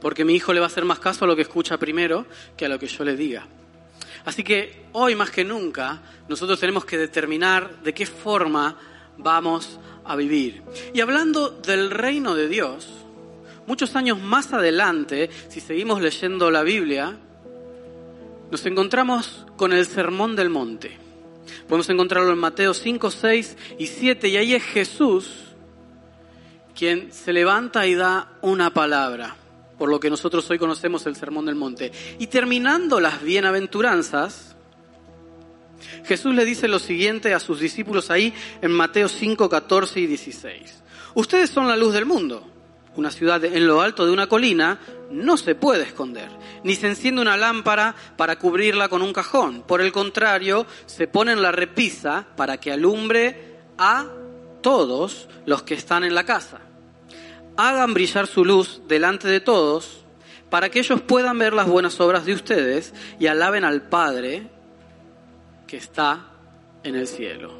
porque 0.00 0.24
mi 0.24 0.34
hijo 0.34 0.52
le 0.52 0.60
va 0.60 0.66
a 0.66 0.68
hacer 0.68 0.84
más 0.84 1.00
caso 1.00 1.24
a 1.24 1.28
lo 1.28 1.34
que 1.34 1.42
escucha 1.42 1.76
primero 1.76 2.24
que 2.56 2.66
a 2.66 2.68
lo 2.68 2.78
que 2.78 2.86
yo 2.86 3.02
le 3.02 3.16
diga. 3.16 3.48
Así 4.24 4.44
que 4.44 4.84
hoy 4.92 5.16
más 5.16 5.30
que 5.30 5.44
nunca 5.44 6.02
nosotros 6.28 6.60
tenemos 6.60 6.84
que 6.84 6.98
determinar 6.98 7.82
de 7.82 7.92
qué 7.92 8.06
forma 8.06 8.78
vamos 9.18 9.80
a 10.04 10.14
vivir. 10.14 10.62
Y 10.94 11.00
hablando 11.00 11.50
del 11.50 11.90
reino 11.90 12.36
de 12.36 12.46
Dios, 12.46 12.99
muchos 13.70 13.94
años 13.94 14.18
más 14.18 14.52
adelante, 14.52 15.30
si 15.48 15.60
seguimos 15.60 16.02
leyendo 16.02 16.50
la 16.50 16.64
Biblia, 16.64 17.16
nos 18.50 18.66
encontramos 18.66 19.46
con 19.56 19.72
el 19.72 19.86
Sermón 19.86 20.34
del 20.34 20.50
Monte. 20.50 20.98
Podemos 21.68 21.88
encontrarlo 21.88 22.32
en 22.32 22.38
Mateo 22.38 22.74
5, 22.74 23.12
6 23.12 23.56
y 23.78 23.86
7 23.86 24.26
y 24.26 24.36
ahí 24.38 24.54
es 24.54 24.64
Jesús 24.64 25.30
quien 26.74 27.12
se 27.12 27.32
levanta 27.32 27.86
y 27.86 27.94
da 27.94 28.32
una 28.42 28.74
palabra 28.74 29.36
por 29.78 29.88
lo 29.88 30.00
que 30.00 30.10
nosotros 30.10 30.50
hoy 30.50 30.58
conocemos 30.58 31.06
el 31.06 31.14
Sermón 31.14 31.46
del 31.46 31.54
Monte. 31.54 31.92
Y 32.18 32.26
terminando 32.26 32.98
las 32.98 33.22
bienaventuranzas, 33.22 34.56
Jesús 36.06 36.34
le 36.34 36.44
dice 36.44 36.66
lo 36.66 36.80
siguiente 36.80 37.34
a 37.34 37.38
sus 37.38 37.60
discípulos 37.60 38.10
ahí 38.10 38.34
en 38.62 38.72
Mateo 38.72 39.08
5, 39.08 39.48
14 39.48 40.00
y 40.00 40.06
16. 40.08 40.82
Ustedes 41.14 41.50
son 41.50 41.68
la 41.68 41.76
luz 41.76 41.94
del 41.94 42.04
mundo. 42.04 42.49
Una 43.00 43.10
ciudad 43.10 43.42
en 43.44 43.66
lo 43.66 43.80
alto 43.80 44.04
de 44.04 44.12
una 44.12 44.26
colina 44.26 44.78
no 45.10 45.38
se 45.38 45.54
puede 45.54 45.84
esconder, 45.84 46.28
ni 46.64 46.74
se 46.74 46.86
enciende 46.86 47.22
una 47.22 47.38
lámpara 47.38 47.94
para 48.18 48.38
cubrirla 48.38 48.90
con 48.90 49.00
un 49.00 49.14
cajón. 49.14 49.62
Por 49.62 49.80
el 49.80 49.90
contrario, 49.90 50.66
se 50.84 51.08
pone 51.08 51.32
en 51.32 51.40
la 51.40 51.50
repisa 51.50 52.26
para 52.36 52.58
que 52.58 52.70
alumbre 52.70 53.56
a 53.78 54.06
todos 54.60 55.28
los 55.46 55.62
que 55.62 55.72
están 55.72 56.04
en 56.04 56.14
la 56.14 56.24
casa 56.24 56.60
hagan 57.56 57.94
brillar 57.94 58.26
su 58.26 58.44
luz 58.44 58.82
delante 58.88 59.28
de 59.28 59.40
todos, 59.40 60.04
para 60.48 60.70
que 60.70 60.80
ellos 60.80 61.00
puedan 61.00 61.38
ver 61.38 61.52
las 61.52 61.68
buenas 61.68 62.00
obras 62.00 62.24
de 62.24 62.32
ustedes 62.32 62.92
y 63.18 63.26
alaben 63.26 63.64
al 63.64 63.82
Padre 63.82 64.48
que 65.66 65.76
está 65.76 66.26
en 66.82 66.96
el 66.96 67.06
cielo. 67.06 67.52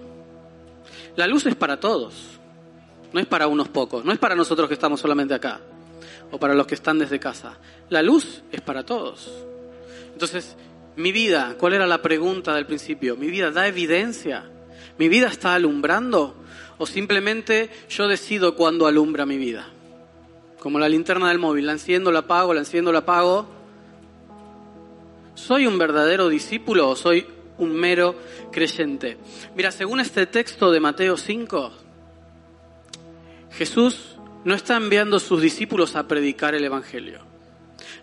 La 1.16 1.26
luz 1.26 1.46
es 1.46 1.54
para 1.54 1.78
todos, 1.78 2.39
no 3.12 3.20
es 3.20 3.26
para 3.26 3.46
unos 3.48 3.68
pocos, 3.68 4.04
no 4.04 4.12
es 4.12 4.18
para 4.18 4.34
nosotros 4.34 4.68
que 4.68 4.74
estamos 4.74 5.00
solamente 5.00 5.34
acá 5.34 5.60
o 6.30 6.38
para 6.38 6.54
los 6.54 6.66
que 6.66 6.74
están 6.74 6.98
desde 6.98 7.18
casa. 7.18 7.58
La 7.88 8.02
luz 8.02 8.42
es 8.52 8.60
para 8.60 8.84
todos. 8.84 9.30
Entonces, 10.12 10.56
mi 10.96 11.12
vida, 11.12 11.56
¿cuál 11.58 11.74
era 11.74 11.86
la 11.86 12.02
pregunta 12.02 12.54
del 12.54 12.66
principio? 12.66 13.16
¿Mi 13.16 13.28
vida 13.28 13.50
da 13.50 13.66
evidencia? 13.66 14.44
¿Mi 14.98 15.08
vida 15.08 15.28
está 15.28 15.54
alumbrando? 15.54 16.36
¿O 16.78 16.86
simplemente 16.86 17.70
yo 17.88 18.06
decido 18.06 18.54
cuándo 18.54 18.86
alumbra 18.86 19.26
mi 19.26 19.38
vida? 19.38 19.66
como 20.60 20.78
la 20.78 20.88
linterna 20.88 21.30
del 21.30 21.38
móvil, 21.38 21.66
la 21.66 21.72
enciendo, 21.72 22.12
la 22.12 22.20
apago, 22.20 22.54
la 22.54 22.60
enciendo, 22.60 22.92
la 22.92 23.00
apago. 23.00 23.46
¿Soy 25.34 25.66
un 25.66 25.78
verdadero 25.78 26.28
discípulo 26.28 26.90
o 26.90 26.96
soy 26.96 27.26
un 27.58 27.72
mero 27.72 28.14
creyente? 28.52 29.16
Mira, 29.56 29.72
según 29.72 30.00
este 30.00 30.26
texto 30.26 30.70
de 30.70 30.80
Mateo 30.80 31.16
5, 31.16 31.72
Jesús 33.52 34.16
no 34.44 34.54
está 34.54 34.76
enviando 34.76 35.16
a 35.16 35.20
sus 35.20 35.42
discípulos 35.42 35.96
a 35.96 36.08
predicar 36.08 36.54
el 36.54 36.64
Evangelio. 36.64 37.20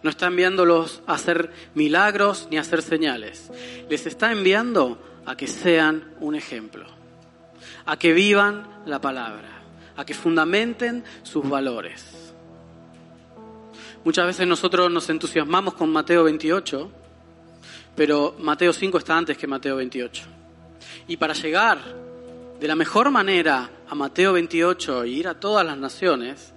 No 0.04 0.10
está 0.10 0.28
enviándolos 0.28 1.02
a 1.08 1.14
hacer 1.14 1.52
milagros 1.74 2.48
ni 2.52 2.58
a 2.58 2.62
hacer 2.62 2.82
señales. 2.82 3.52
Les 3.90 4.06
está 4.06 4.32
enviando 4.32 5.02
a 5.26 5.36
que 5.36 5.48
sean 5.48 6.14
un 6.20 6.36
ejemplo, 6.36 6.86
a 7.86 7.98
que 7.98 8.14
vivan 8.14 8.68
la 8.86 9.02
palabra, 9.02 9.64
a 9.96 10.06
que 10.06 10.14
fundamenten 10.14 11.04
sus 11.24 11.48
valores. 11.50 12.34
Muchas 14.04 14.26
veces 14.26 14.48
nosotros 14.48 14.92
nos 14.92 15.10
entusiasmamos 15.10 15.74
con 15.74 15.92
Mateo 15.92 16.24
28, 16.24 16.92
pero 17.96 18.36
Mateo 18.40 18.72
5 18.72 18.98
está 19.00 19.18
antes 19.18 19.38
que 19.38 19.48
Mateo 19.48 19.76
28. 19.76 20.24
Y 21.08 21.18
para 21.18 21.34
llegar 21.34 22.07
de 22.60 22.68
la 22.68 22.76
mejor 22.76 23.12
manera 23.12 23.70
a 23.88 23.96
Mateo 23.96 24.34
28 24.34 25.04
e 25.04 25.10
ir 25.10 25.28
a 25.28 25.40
todas 25.40 25.66
las 25.66 25.78
naciones, 25.78 26.54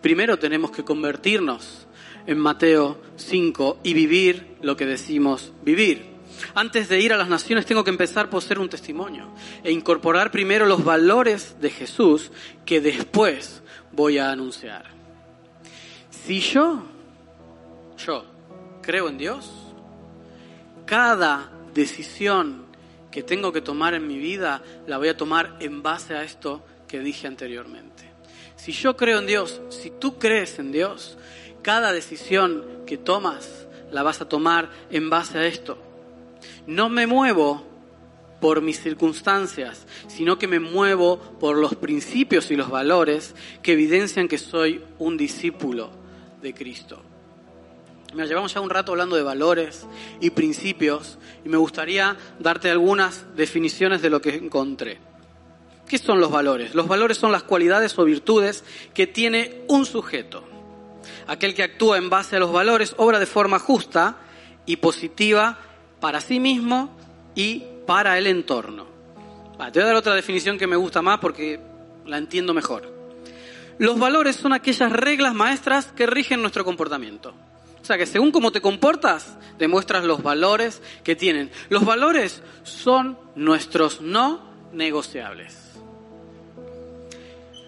primero 0.00 0.38
tenemos 0.38 0.70
que 0.70 0.84
convertirnos 0.84 1.86
en 2.26 2.38
Mateo 2.38 3.00
5 3.16 3.78
y 3.82 3.94
vivir 3.94 4.56
lo 4.60 4.76
que 4.76 4.86
decimos 4.86 5.52
vivir. 5.62 6.10
Antes 6.54 6.88
de 6.88 7.00
ir 7.00 7.12
a 7.12 7.16
las 7.16 7.28
naciones 7.28 7.66
tengo 7.66 7.84
que 7.84 7.90
empezar 7.90 8.30
por 8.30 8.42
ser 8.42 8.58
un 8.58 8.68
testimonio 8.68 9.28
e 9.62 9.70
incorporar 9.70 10.30
primero 10.30 10.66
los 10.66 10.84
valores 10.84 11.56
de 11.60 11.70
Jesús 11.70 12.32
que 12.64 12.80
después 12.80 13.62
voy 13.92 14.18
a 14.18 14.30
anunciar. 14.30 14.86
Si 16.10 16.40
yo, 16.40 16.82
yo 18.04 18.24
creo 18.82 19.08
en 19.08 19.18
Dios, 19.18 19.50
cada 20.86 21.50
decisión 21.74 22.69
que 23.10 23.22
tengo 23.22 23.52
que 23.52 23.60
tomar 23.60 23.94
en 23.94 24.06
mi 24.06 24.18
vida 24.18 24.62
la 24.86 24.98
voy 24.98 25.08
a 25.08 25.16
tomar 25.16 25.56
en 25.60 25.82
base 25.82 26.14
a 26.14 26.22
esto 26.22 26.64
que 26.86 27.00
dije 27.00 27.26
anteriormente. 27.26 28.04
Si 28.56 28.72
yo 28.72 28.96
creo 28.96 29.18
en 29.18 29.26
Dios, 29.26 29.60
si 29.70 29.90
tú 29.90 30.18
crees 30.18 30.58
en 30.58 30.72
Dios, 30.72 31.16
cada 31.62 31.92
decisión 31.92 32.64
que 32.86 32.98
tomas 32.98 33.66
la 33.90 34.02
vas 34.02 34.20
a 34.20 34.28
tomar 34.28 34.70
en 34.90 35.10
base 35.10 35.38
a 35.38 35.46
esto. 35.46 35.78
No 36.66 36.88
me 36.88 37.06
muevo 37.06 37.64
por 38.40 38.62
mis 38.62 38.80
circunstancias, 38.80 39.86
sino 40.08 40.38
que 40.38 40.48
me 40.48 40.60
muevo 40.60 41.18
por 41.38 41.56
los 41.56 41.74
principios 41.74 42.50
y 42.50 42.56
los 42.56 42.70
valores 42.70 43.34
que 43.62 43.72
evidencian 43.72 44.28
que 44.28 44.38
soy 44.38 44.82
un 44.98 45.16
discípulo 45.16 45.90
de 46.40 46.54
Cristo. 46.54 47.02
Me 48.14 48.26
llevamos 48.26 48.52
ya 48.52 48.60
un 48.60 48.70
rato 48.70 48.92
hablando 48.92 49.14
de 49.14 49.22
valores 49.22 49.86
y 50.20 50.30
principios 50.30 51.18
y 51.44 51.48
me 51.48 51.56
gustaría 51.56 52.16
darte 52.40 52.70
algunas 52.70 53.24
definiciones 53.36 54.02
de 54.02 54.10
lo 54.10 54.20
que 54.20 54.34
encontré. 54.34 54.98
¿Qué 55.88 55.98
son 55.98 56.20
los 56.20 56.30
valores? 56.30 56.74
Los 56.74 56.88
valores 56.88 57.18
son 57.18 57.30
las 57.30 57.44
cualidades 57.44 57.96
o 57.98 58.04
virtudes 58.04 58.64
que 58.94 59.06
tiene 59.06 59.62
un 59.68 59.86
sujeto. 59.86 60.44
Aquel 61.28 61.54
que 61.54 61.62
actúa 61.62 61.98
en 61.98 62.10
base 62.10 62.36
a 62.36 62.40
los 62.40 62.52
valores 62.52 62.94
obra 62.96 63.18
de 63.20 63.26
forma 63.26 63.58
justa 63.58 64.16
y 64.66 64.76
positiva 64.76 65.58
para 66.00 66.20
sí 66.20 66.40
mismo 66.40 66.96
y 67.34 67.64
para 67.86 68.18
el 68.18 68.26
entorno. 68.26 68.86
te 69.72 69.78
voy 69.78 69.82
a 69.82 69.86
dar 69.86 69.96
otra 69.96 70.14
definición 70.14 70.58
que 70.58 70.66
me 70.66 70.76
gusta 70.76 71.02
más 71.02 71.20
porque 71.20 71.60
la 72.06 72.18
entiendo 72.18 72.54
mejor. 72.54 72.92
Los 73.78 73.98
valores 73.98 74.36
son 74.36 74.52
aquellas 74.52 74.92
reglas 74.92 75.34
maestras 75.34 75.86
que 75.86 76.06
rigen 76.06 76.42
nuestro 76.42 76.64
comportamiento. 76.64 77.34
Sea 77.90 77.98
que 77.98 78.06
según 78.06 78.30
cómo 78.30 78.52
te 78.52 78.60
comportas, 78.60 79.36
demuestras 79.58 80.04
los 80.04 80.22
valores 80.22 80.80
que 81.02 81.16
tienen. 81.16 81.50
Los 81.70 81.84
valores 81.84 82.40
son 82.62 83.18
nuestros 83.34 84.00
no 84.00 84.48
negociables. 84.72 85.56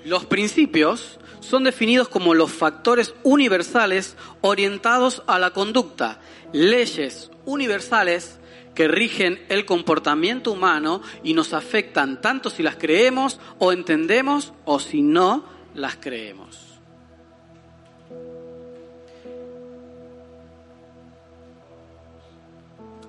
Los 0.05 0.25
principios 0.27 1.19
son 1.41 1.65
definidos 1.65 2.09
como 2.09 2.35
los 2.35 2.53
factores 2.53 3.15
universales 3.25 4.17
orientados 4.43 5.25
a 5.27 5.41
la 5.41 5.51
conducta, 5.51 6.21
leyes 6.53 7.33
universales 7.45 8.39
que 8.77 8.87
rigen 8.87 9.45
el 9.49 9.67
comportamiento 9.67 10.53
humano 10.53 11.03
y 11.25 11.35
nos 11.35 11.53
afectan 11.53 12.21
tanto 12.21 12.49
si 12.49 12.63
las 12.63 12.77
creemos 12.77 13.41
o 13.59 13.73
entendemos 13.73 14.53
o 14.67 14.79
si 14.79 15.03
no 15.03 15.45
las 15.75 15.97
creemos. 15.97 16.72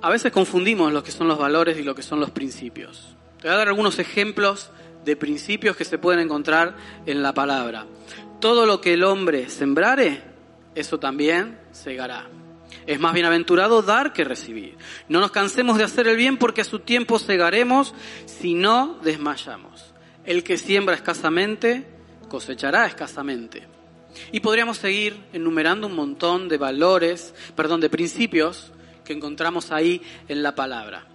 A 0.03 0.09
veces 0.09 0.33
confundimos 0.33 0.91
lo 0.91 1.01
que 1.01 1.13
son 1.13 1.29
los 1.29 1.37
valores 1.37 1.77
y 1.77 1.81
lo 1.81 1.95
que 1.95 2.03
son 2.03 2.19
los 2.19 2.29
principios. 2.29 3.15
Te 3.39 3.47
voy 3.47 3.53
a 3.55 3.59
dar 3.59 3.69
algunos 3.69 3.99
ejemplos 3.99 4.69
de 5.05 5.15
principios 5.15 5.77
que 5.77 5.85
se 5.85 5.97
pueden 5.97 6.19
encontrar 6.19 6.75
en 7.05 7.23
la 7.23 7.33
palabra. 7.33 7.85
Todo 8.41 8.65
lo 8.65 8.81
que 8.81 8.95
el 8.95 9.05
hombre 9.05 9.47
sembrare, 9.47 10.21
eso 10.75 10.99
también 10.99 11.57
segará. 11.71 12.27
Es 12.85 12.99
más 12.99 13.13
bienaventurado 13.13 13.81
dar 13.81 14.11
que 14.11 14.25
recibir. 14.25 14.75
No 15.07 15.21
nos 15.21 15.31
cansemos 15.31 15.77
de 15.77 15.85
hacer 15.85 16.05
el 16.09 16.17
bien 16.17 16.35
porque 16.35 16.59
a 16.59 16.65
su 16.65 16.79
tiempo 16.79 17.17
segaremos 17.17 17.93
si 18.25 18.55
no 18.55 18.99
desmayamos. 19.05 19.93
El 20.25 20.43
que 20.43 20.57
siembra 20.57 20.95
escasamente, 20.95 21.87
cosechará 22.27 22.87
escasamente. 22.87 23.69
Y 24.33 24.41
podríamos 24.41 24.79
seguir 24.79 25.15
enumerando 25.31 25.87
un 25.87 25.95
montón 25.95 26.49
de 26.49 26.57
valores, 26.57 27.33
perdón, 27.55 27.79
de 27.79 27.89
principios 27.89 28.73
que 29.03 29.13
encontramos 29.13 29.71
ahí 29.71 30.01
en 30.27 30.43
la 30.43 30.55
palabra. 30.55 31.05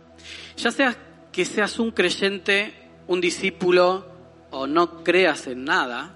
Ya 0.57 0.71
sea 0.71 0.97
que 1.33 1.45
seas 1.45 1.79
un 1.79 1.91
creyente, 1.91 2.75
un 3.07 3.21
discípulo 3.21 4.07
o 4.51 4.67
no 4.67 5.05
creas 5.05 5.47
en 5.47 5.65
nada, 5.65 6.15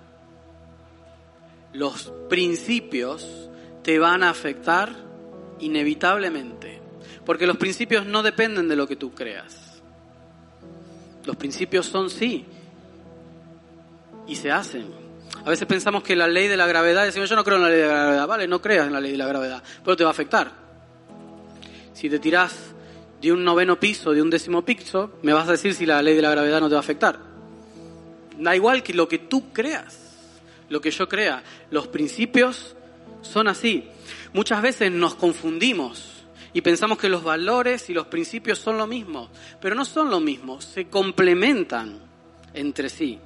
los 1.72 2.12
principios 2.28 3.50
te 3.82 3.98
van 3.98 4.22
a 4.22 4.30
afectar 4.30 4.94
inevitablemente, 5.60 6.80
porque 7.24 7.46
los 7.46 7.56
principios 7.56 8.06
no 8.06 8.22
dependen 8.22 8.68
de 8.68 8.76
lo 8.76 8.86
que 8.86 8.96
tú 8.96 9.14
creas. 9.14 9.82
Los 11.24 11.36
principios 11.36 11.86
son 11.86 12.10
sí 12.10 12.44
y 14.26 14.36
se 14.36 14.50
hacen. 14.50 14.86
A 15.44 15.50
veces 15.50 15.66
decimos 15.66 16.02
que 16.02 16.14
la 16.14 16.28
ley 16.28 16.48
de 16.48 16.56
la 16.56 16.66
gravedad, 16.66 17.04
decimos 17.04 17.28
yo 17.28 17.36
no 17.36 17.44
creo 17.44 17.56
en 17.56 17.62
la 17.62 17.68
ley 17.68 17.80
de 17.80 17.86
la 17.86 17.94
gravedad, 17.94 18.26
vale, 18.26 18.48
no 18.48 18.60
creas 18.60 18.86
en 18.86 18.92
la 18.92 19.00
ley 19.00 19.12
de 19.12 19.18
la 19.18 19.26
gravedad, 19.26 19.62
pero 19.84 19.96
te 19.96 20.04
va 20.04 20.10
a 20.10 20.12
afectar. 20.12 20.61
Si 21.92 22.08
te 22.08 22.18
tirás 22.18 22.74
de 23.20 23.32
un 23.32 23.44
noveno 23.44 23.78
piso, 23.78 24.12
de 24.12 24.22
un 24.22 24.30
décimo 24.30 24.64
piso, 24.64 25.12
me 25.22 25.32
vas 25.32 25.48
a 25.48 25.52
decir 25.52 25.74
si 25.74 25.86
la 25.86 26.02
ley 26.02 26.16
de 26.16 26.22
la 26.22 26.30
gravedad 26.30 26.60
no 26.60 26.68
te 26.68 26.74
va 26.74 26.80
a 26.80 26.84
afectar. 26.84 27.18
Da 28.38 28.56
igual 28.56 28.82
que 28.82 28.94
lo 28.94 29.08
que 29.08 29.18
tú 29.18 29.52
creas, 29.52 29.98
lo 30.68 30.80
que 30.80 30.90
yo 30.90 31.08
crea. 31.08 31.42
Los 31.70 31.86
principios 31.88 32.74
son 33.20 33.48
así. 33.48 33.88
Muchas 34.32 34.62
veces 34.62 34.90
nos 34.90 35.14
confundimos 35.14 36.24
y 36.52 36.60
pensamos 36.60 36.98
que 36.98 37.08
los 37.08 37.22
valores 37.22 37.88
y 37.88 37.94
los 37.94 38.06
principios 38.06 38.58
son 38.58 38.78
lo 38.78 38.86
mismo, 38.86 39.30
pero 39.60 39.74
no 39.74 39.84
son 39.84 40.10
lo 40.10 40.20
mismo, 40.20 40.60
se 40.60 40.86
complementan 40.86 41.98
entre 42.54 42.88
sí. 42.88 43.18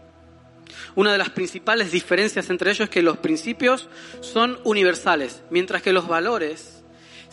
Una 0.95 1.13
de 1.13 1.19
las 1.19 1.31
principales 1.31 1.93
diferencias 1.93 2.51
entre 2.51 2.71
ellos 2.71 2.85
es 2.85 2.91
que 2.91 3.03
los 3.03 3.19
principios 3.19 3.89
son 4.21 4.59
universales, 4.65 5.43
mientras 5.51 5.83
que 5.83 5.93
los 5.93 6.09
valores 6.09 6.76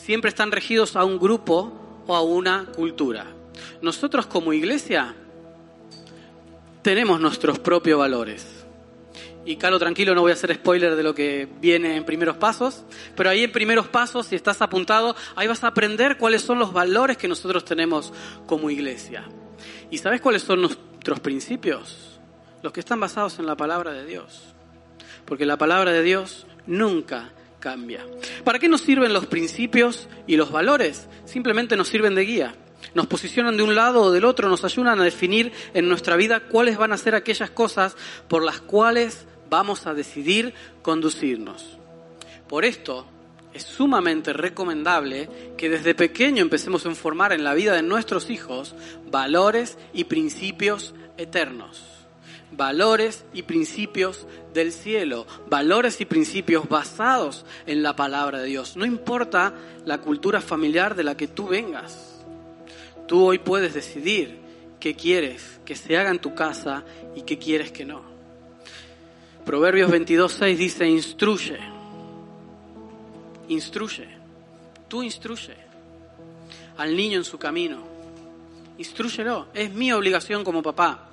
siempre 0.03 0.27
están 0.27 0.51
regidos 0.51 0.98
a 0.98 1.05
un 1.05 1.17
grupo 1.17 2.03
o 2.07 2.15
a 2.15 2.22
una 2.22 2.65
cultura. 2.75 3.25
Nosotros 3.81 4.25
como 4.25 4.51
iglesia 4.51 5.15
tenemos 6.81 7.22
nuestros 7.22 7.60
propios 7.60 7.98
valores. 7.98 8.45
Y 9.45 9.55
Calo, 9.55 9.79
tranquilo, 9.79 10.13
no 10.13 10.22
voy 10.22 10.31
a 10.31 10.33
hacer 10.33 10.53
spoiler 10.55 10.97
de 10.97 11.04
lo 11.04 11.15
que 11.15 11.47
viene 11.62 11.95
en 11.95 12.04
primeros 12.04 12.36
pasos, 12.36 12.84
pero 13.15 13.30
ahí 13.30 13.45
en 13.45 13.51
primeros 13.54 13.88
pasos, 13.88 14.27
si 14.27 14.36
estás 14.36 14.62
apuntado, 14.62 15.15
ahí 15.36 15.47
vas 15.47 15.63
a 15.63 15.67
aprender 15.67 16.17
cuáles 16.17 16.41
son 16.41 16.60
los 16.60 16.73
valores 16.73 17.15
que 17.15 17.30
nosotros 17.30 17.63
tenemos 17.63 18.12
como 18.45 18.69
iglesia. 18.69 19.23
¿Y 19.89 19.99
sabes 19.99 20.19
cuáles 20.19 20.43
son 20.43 20.62
nuestros 20.62 21.19
principios? 21.21 22.19
Los 22.62 22.73
que 22.73 22.82
están 22.82 22.99
basados 22.99 23.39
en 23.39 23.45
la 23.45 23.56
palabra 23.56 23.91
de 23.93 24.06
Dios. 24.06 24.54
Porque 25.25 25.45
la 25.45 25.58
palabra 25.58 25.91
de 25.91 26.04
Dios 26.04 26.45
nunca 26.67 27.32
cambia. 27.63 28.06
¿Para 28.43 28.60
qué 28.60 28.67
nos 28.67 28.82
sirven 28.82 29.13
los 29.13 29.28
principios 29.28 30.10
y 30.28 30.36
los 30.36 30.52
valores? 30.52 31.08
Simplemente 31.23 31.78
nos 31.78 31.88
sirven 31.88 32.13
de 32.13 32.26
guía. 32.26 32.56
Nos 32.93 33.08
posicionan 33.08 33.56
de 33.56 33.63
un 33.63 33.73
lado 33.73 34.02
o 34.02 34.12
del 34.12 34.26
otro, 34.26 34.49
nos 34.49 34.65
ayudan 34.65 34.99
a 34.99 35.04
definir 35.06 35.54
en 35.73 35.88
nuestra 35.88 36.17
vida 36.17 36.41
cuáles 36.41 36.78
van 36.78 36.91
a 36.91 36.97
ser 36.97 37.15
aquellas 37.15 37.49
cosas 37.52 37.95
por 38.28 38.43
las 38.43 38.60
cuales 38.60 39.26
vamos 39.49 39.88
a 39.88 39.93
decidir 39.93 40.54
conducirnos. 40.82 41.78
Por 42.49 42.65
esto, 42.65 43.08
es 43.54 43.63
sumamente 43.63 44.34
recomendable 44.34 45.30
que 45.58 45.69
desde 45.69 45.95
pequeño 45.95 46.41
empecemos 46.41 46.86
a 46.86 46.93
formar 46.93 47.32
en 47.32 47.45
la 47.45 47.54
vida 47.54 47.73
de 47.73 47.82
nuestros 47.82 48.30
hijos 48.30 48.76
valores 49.10 49.78
y 49.93 50.04
principios 50.04 50.93
eternos 51.17 51.92
valores 52.55 53.25
y 53.33 53.43
principios 53.43 54.27
del 54.53 54.71
cielo, 54.71 55.25
valores 55.49 55.99
y 56.01 56.05
principios 56.05 56.67
basados 56.67 57.45
en 57.65 57.83
la 57.83 57.95
palabra 57.95 58.39
de 58.39 58.47
Dios. 58.47 58.75
No 58.75 58.85
importa 58.85 59.53
la 59.85 59.99
cultura 59.99 60.41
familiar 60.41 60.95
de 60.95 61.03
la 61.03 61.17
que 61.17 61.27
tú 61.27 61.47
vengas, 61.47 62.23
tú 63.07 63.25
hoy 63.25 63.39
puedes 63.39 63.73
decidir 63.73 64.39
qué 64.79 64.95
quieres 64.95 65.59
que 65.65 65.75
se 65.75 65.97
haga 65.97 66.11
en 66.11 66.19
tu 66.19 66.35
casa 66.35 66.83
y 67.15 67.21
qué 67.23 67.37
quieres 67.37 67.71
que 67.71 67.85
no. 67.85 68.01
Proverbios 69.45 69.91
22.6 69.91 70.55
dice, 70.55 70.87
instruye, 70.87 71.59
instruye, 73.49 74.07
tú 74.87 75.03
instruye 75.03 75.55
al 76.77 76.95
niño 76.95 77.17
en 77.17 77.25
su 77.25 77.37
camino, 77.37 77.83
instruyelo, 78.77 79.47
es 79.53 79.71
mi 79.73 79.91
obligación 79.91 80.43
como 80.43 80.63
papá 80.63 81.09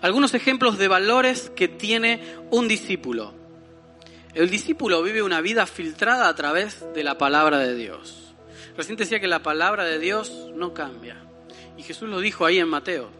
algunos 0.00 0.34
ejemplos 0.34 0.78
de 0.78 0.88
valores 0.88 1.50
que 1.54 1.68
tiene 1.68 2.22
un 2.50 2.68
discípulo. 2.68 3.34
El 4.34 4.48
discípulo 4.48 5.02
vive 5.02 5.22
una 5.22 5.40
vida 5.40 5.66
filtrada 5.66 6.28
a 6.28 6.34
través 6.34 6.84
de 6.94 7.04
la 7.04 7.18
palabra 7.18 7.58
de 7.58 7.74
Dios. 7.76 8.34
Recién 8.76 8.96
decía 8.96 9.20
que 9.20 9.28
la 9.28 9.42
palabra 9.42 9.84
de 9.84 9.98
Dios 9.98 10.50
no 10.54 10.72
cambia. 10.72 11.16
Y 11.76 11.82
Jesús 11.82 12.08
lo 12.08 12.20
dijo 12.20 12.46
ahí 12.46 12.58
en 12.58 12.68
Mateo. 12.68 13.10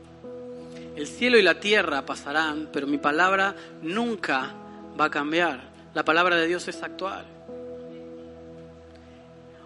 El 0.97 1.07
cielo 1.07 1.38
y 1.38 1.43
la 1.43 1.61
tierra 1.61 2.05
pasarán, 2.07 2.71
pero 2.73 2.87
mi 2.87 2.99
palabra 2.99 3.55
nunca 3.83 4.55
va 4.99 5.07
a 5.07 5.11
cambiar. 5.11 5.73
La 5.95 6.05
palabra 6.05 6.37
de 6.37 6.47
Dios 6.47 6.67
es 6.69 6.83
actual. 6.83 7.27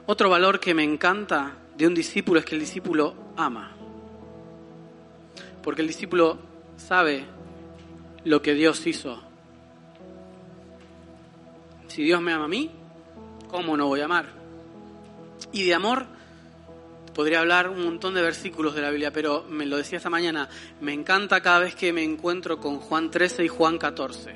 Otro 0.07 0.29
valor 0.29 0.61
que 0.61 0.75
me 0.75 0.85
encanta 0.85 1.57
de 1.77 1.87
un 1.87 1.95
discípulo 1.95 2.41
es 2.41 2.47
que 2.47 2.55
el 2.55 2.61
discípulo 2.61 3.15
ama. 3.37 3.77
Porque 5.63 5.83
el 5.83 5.89
discípulo 5.89 6.39
sabe 6.77 7.25
lo 8.25 8.43
que 8.43 8.55
Dios 8.55 8.87
hizo. 8.87 9.23
Si 11.89 12.03
Dios 12.03 12.21
me 12.21 12.33
ama 12.33 12.45
a 12.45 12.49
mí, 12.49 12.71
¿cómo 13.49 13.77
no 13.77 13.87
voy 13.87 14.01
a 14.01 14.07
amar? 14.07 14.27
Y 15.53 15.65
de 15.65 15.75
amor 15.75 16.07
podría 17.15 17.41
hablar 17.41 17.71
un 17.71 17.83
montón 17.83 18.15
de 18.15 18.21
versículos 18.21 18.75
de 18.75 18.83
la 18.83 18.91
Biblia, 18.91 19.11
pero 19.11 19.45
me 19.49 19.65
lo 19.65 19.79
decía 19.79 19.97
esta 19.97 20.11
mañana, 20.11 20.49
me 20.81 20.93
encanta 20.93 21.41
cada 21.41 21.61
vez 21.61 21.75
que 21.75 21.93
me 21.93 22.05
encuentro 22.05 22.61
con 22.61 22.79
Juan 22.79 23.11
13 23.11 23.45
y 23.45 23.49
Juan 23.49 23.79
14. 23.79 24.35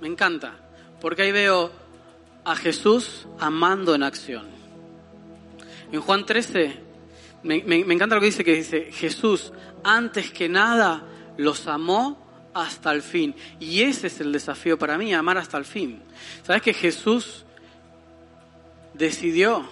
Me 0.00 0.08
encanta, 0.08 0.56
porque 1.00 1.22
ahí 1.22 1.32
veo 1.32 1.70
a 2.44 2.56
Jesús 2.56 3.26
amando 3.38 3.94
en 3.94 4.02
acción. 4.02 4.46
En 5.92 6.00
Juan 6.00 6.24
13 6.24 6.80
me, 7.42 7.56
encanta 7.92 8.14
lo 8.14 8.22
que 8.22 8.28
dice, 8.28 8.42
que 8.42 8.54
dice, 8.54 8.90
Jesús 8.90 9.52
antes 9.84 10.30
que 10.30 10.48
nada 10.48 11.02
los 11.36 11.66
amó 11.66 12.50
hasta 12.54 12.92
el 12.92 13.02
fin. 13.02 13.34
Y 13.60 13.82
ese 13.82 14.06
es 14.06 14.20
el 14.20 14.32
desafío 14.32 14.78
para 14.78 14.96
mí, 14.96 15.12
amar 15.12 15.38
hasta 15.38 15.58
el 15.58 15.64
fin. 15.64 16.02
¿Sabes 16.42 16.62
que 16.62 16.72
Jesús 16.72 17.44
decidió 18.94 19.68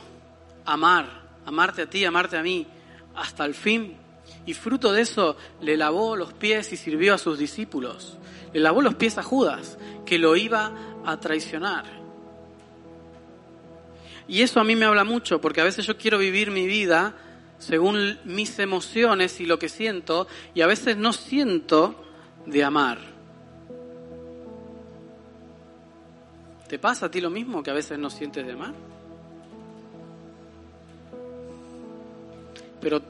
amar, 0.65 1.23
amarte 1.47 1.83
a 1.83 1.91
ti, 1.91 2.05
amarte 2.05 2.37
a 2.37 2.43
mí 2.43 2.67
hasta 3.15 3.45
el 3.45 3.55
fin? 3.55 3.97
Y 4.45 4.55
fruto 4.55 4.93
de 4.93 5.03
eso 5.03 5.37
le 5.61 5.77
lavó 5.77 6.17
los 6.17 6.33
pies 6.33 6.73
y 6.73 6.77
sirvió 6.77 7.15
a 7.15 7.19
sus 7.19 7.39
discípulos. 7.39 8.19
Le 8.53 8.61
lavó 8.61 8.83
los 8.83 8.95
pies 8.95 9.17
a 9.19 9.23
Judas, 9.23 9.79
que 10.05 10.19
lo 10.19 10.37
iba 10.37 10.73
a 11.07 11.19
traicionar. 11.19 11.85
Y 14.29 14.43
eso 14.43 14.61
a 14.61 14.65
mí 14.65 14.77
me 14.77 14.85
habla 14.85 15.05
mucho, 15.05 15.41
porque 15.41 15.61
a 15.61 15.65
veces 15.65 15.87
yo 15.87 15.97
quiero 15.97 16.19
vivir 16.19 16.51
mi 16.51 16.67
vida 16.67 17.15
según 17.63 18.19
mis 18.25 18.59
emociones 18.59 19.41
y 19.41 19.47
lo 19.47 19.57
que 19.57 19.69
siento, 19.69 20.27
y 20.53 20.63
a 20.63 20.67
veces 20.67 20.97
no 20.97 21.13
siento 21.13 21.95
de 22.45 22.65
amar. 22.65 22.99
¿Te 26.69 26.81
pasa 26.81 27.07
a 27.07 27.11
ti 27.11 27.21
lo 27.21 27.31
mismo 27.31 27.63
que 27.63 27.71
a 27.71 27.75
veces 27.75 28.01
no 28.01 28.11
sientes 28.11 28.45
de 28.45 28.53
amar? 28.53 28.75
Pero 32.81 33.01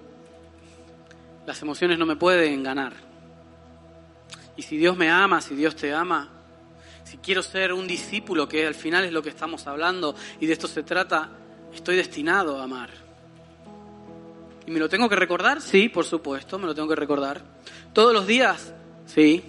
las 1.46 1.62
emociones 1.62 1.98
no 1.98 2.04
me 2.04 2.16
pueden 2.16 2.62
ganar. 2.62 2.92
Y 4.54 4.62
si 4.62 4.76
Dios 4.76 4.98
me 4.98 5.08
ama, 5.08 5.40
si 5.40 5.54
Dios 5.54 5.74
te 5.76 5.94
ama, 5.94 6.28
si 7.04 7.16
quiero 7.16 7.42
ser 7.42 7.72
un 7.72 7.86
discípulo, 7.86 8.46
que 8.46 8.66
al 8.66 8.74
final 8.74 9.06
es 9.06 9.12
lo 9.12 9.22
que 9.22 9.30
estamos 9.30 9.66
hablando 9.66 10.14
y 10.40 10.46
de 10.46 10.52
esto 10.52 10.68
se 10.68 10.82
trata, 10.82 11.30
estoy 11.72 11.96
destinado 11.96 12.60
a 12.60 12.64
amar. 12.64 13.11
¿Y 14.66 14.70
me 14.70 14.78
lo 14.78 14.88
tengo 14.88 15.08
que 15.08 15.16
recordar? 15.16 15.60
Sí, 15.60 15.88
por 15.88 16.04
supuesto, 16.04 16.58
me 16.58 16.66
lo 16.66 16.74
tengo 16.74 16.88
que 16.88 16.96
recordar. 16.96 17.42
¿Todos 17.92 18.12
los 18.12 18.26
días? 18.26 18.72
Sí. 19.06 19.42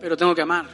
Pero 0.00 0.16
tengo 0.16 0.34
que 0.34 0.42
amar. 0.42 0.66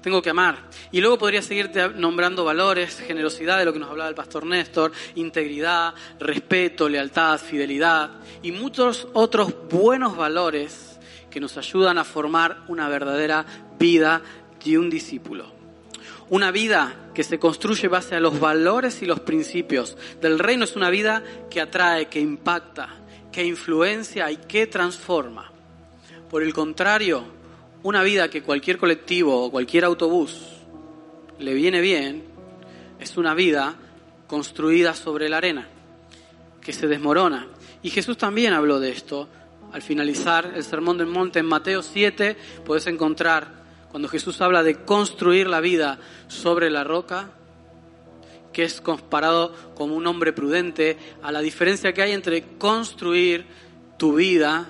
Tengo 0.00 0.20
que 0.20 0.30
amar. 0.30 0.58
Y 0.92 1.00
luego 1.00 1.18
podría 1.18 1.42
seguirte 1.42 1.88
nombrando 1.88 2.44
valores, 2.44 3.00
generosidad, 3.00 3.58
de 3.58 3.64
lo 3.64 3.72
que 3.72 3.78
nos 3.78 3.90
hablaba 3.90 4.10
el 4.10 4.14
pastor 4.14 4.44
Néstor, 4.44 4.92
integridad, 5.14 5.94
respeto, 6.20 6.88
lealtad, 6.88 7.38
fidelidad 7.38 8.10
y 8.42 8.52
muchos 8.52 9.08
otros 9.14 9.54
buenos 9.70 10.16
valores 10.16 11.00
que 11.30 11.40
nos 11.40 11.56
ayudan 11.56 11.98
a 11.98 12.04
formar 12.04 12.64
una 12.68 12.88
verdadera 12.88 13.44
vida 13.78 14.20
de 14.62 14.78
un 14.78 14.90
discípulo. 14.90 15.53
Una 16.30 16.50
vida 16.50 17.10
que 17.14 17.24
se 17.24 17.38
construye 17.38 17.88
base 17.88 18.14
a 18.14 18.20
los 18.20 18.40
valores 18.40 19.02
y 19.02 19.06
los 19.06 19.20
principios 19.20 19.96
del 20.20 20.38
reino 20.38 20.64
es 20.64 20.76
una 20.76 20.90
vida 20.90 21.22
que 21.50 21.60
atrae, 21.60 22.06
que 22.06 22.20
impacta, 22.20 22.88
que 23.30 23.44
influencia 23.44 24.30
y 24.30 24.36
que 24.36 24.66
transforma. 24.66 25.52
Por 26.30 26.42
el 26.42 26.54
contrario, 26.54 27.24
una 27.82 28.02
vida 28.02 28.30
que 28.30 28.42
cualquier 28.42 28.78
colectivo 28.78 29.44
o 29.44 29.50
cualquier 29.50 29.84
autobús 29.84 30.40
le 31.38 31.54
viene 31.54 31.80
bien 31.80 32.24
es 32.98 33.16
una 33.16 33.34
vida 33.34 33.76
construida 34.26 34.94
sobre 34.94 35.28
la 35.28 35.36
arena, 35.38 35.68
que 36.60 36.72
se 36.72 36.86
desmorona. 36.86 37.46
Y 37.82 37.90
Jesús 37.90 38.16
también 38.16 38.54
habló 38.54 38.80
de 38.80 38.90
esto. 38.90 39.28
Al 39.72 39.82
finalizar 39.82 40.52
el 40.54 40.62
Sermón 40.62 40.98
del 40.98 41.08
Monte 41.08 41.40
en 41.40 41.46
Mateo 41.46 41.82
7, 41.82 42.36
puedes 42.64 42.86
encontrar 42.86 43.63
cuando 43.94 44.08
Jesús 44.08 44.40
habla 44.40 44.64
de 44.64 44.82
construir 44.84 45.46
la 45.46 45.60
vida 45.60 46.00
sobre 46.26 46.68
la 46.68 46.82
roca, 46.82 47.30
que 48.52 48.64
es 48.64 48.80
comparado 48.80 49.54
como 49.76 49.94
un 49.94 50.04
hombre 50.08 50.32
prudente, 50.32 50.98
a 51.22 51.30
la 51.30 51.40
diferencia 51.40 51.92
que 51.92 52.02
hay 52.02 52.10
entre 52.10 52.42
construir 52.58 53.46
tu 53.96 54.16
vida 54.16 54.66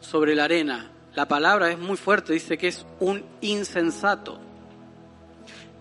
sobre 0.00 0.36
la 0.36 0.44
arena. 0.44 0.92
La 1.16 1.26
palabra 1.26 1.72
es 1.72 1.80
muy 1.80 1.96
fuerte, 1.96 2.32
dice 2.32 2.56
que 2.56 2.68
es 2.68 2.86
un 3.00 3.24
insensato. 3.40 4.38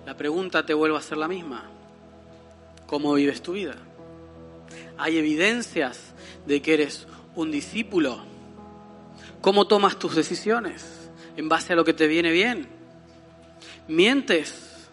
La 0.07 0.17
pregunta 0.17 0.65
te 0.65 0.73
vuelvo 0.73 0.97
a 0.97 1.01
ser 1.03 1.19
la 1.19 1.27
misma. 1.27 1.69
¿Cómo 2.87 3.13
vives 3.13 3.43
tu 3.43 3.51
vida? 3.51 3.75
¿Hay 4.97 5.19
evidencias 5.19 6.15
de 6.47 6.59
que 6.63 6.73
eres 6.73 7.05
un 7.35 7.51
discípulo? 7.51 8.17
¿Cómo 9.41 9.67
tomas 9.67 9.99
tus 9.99 10.15
decisiones? 10.15 11.02
En 11.37 11.49
base 11.49 11.73
a 11.73 11.75
lo 11.75 11.83
que 11.83 11.93
te 11.93 12.07
viene 12.07 12.31
bien. 12.31 12.67
Mientes 13.87 14.89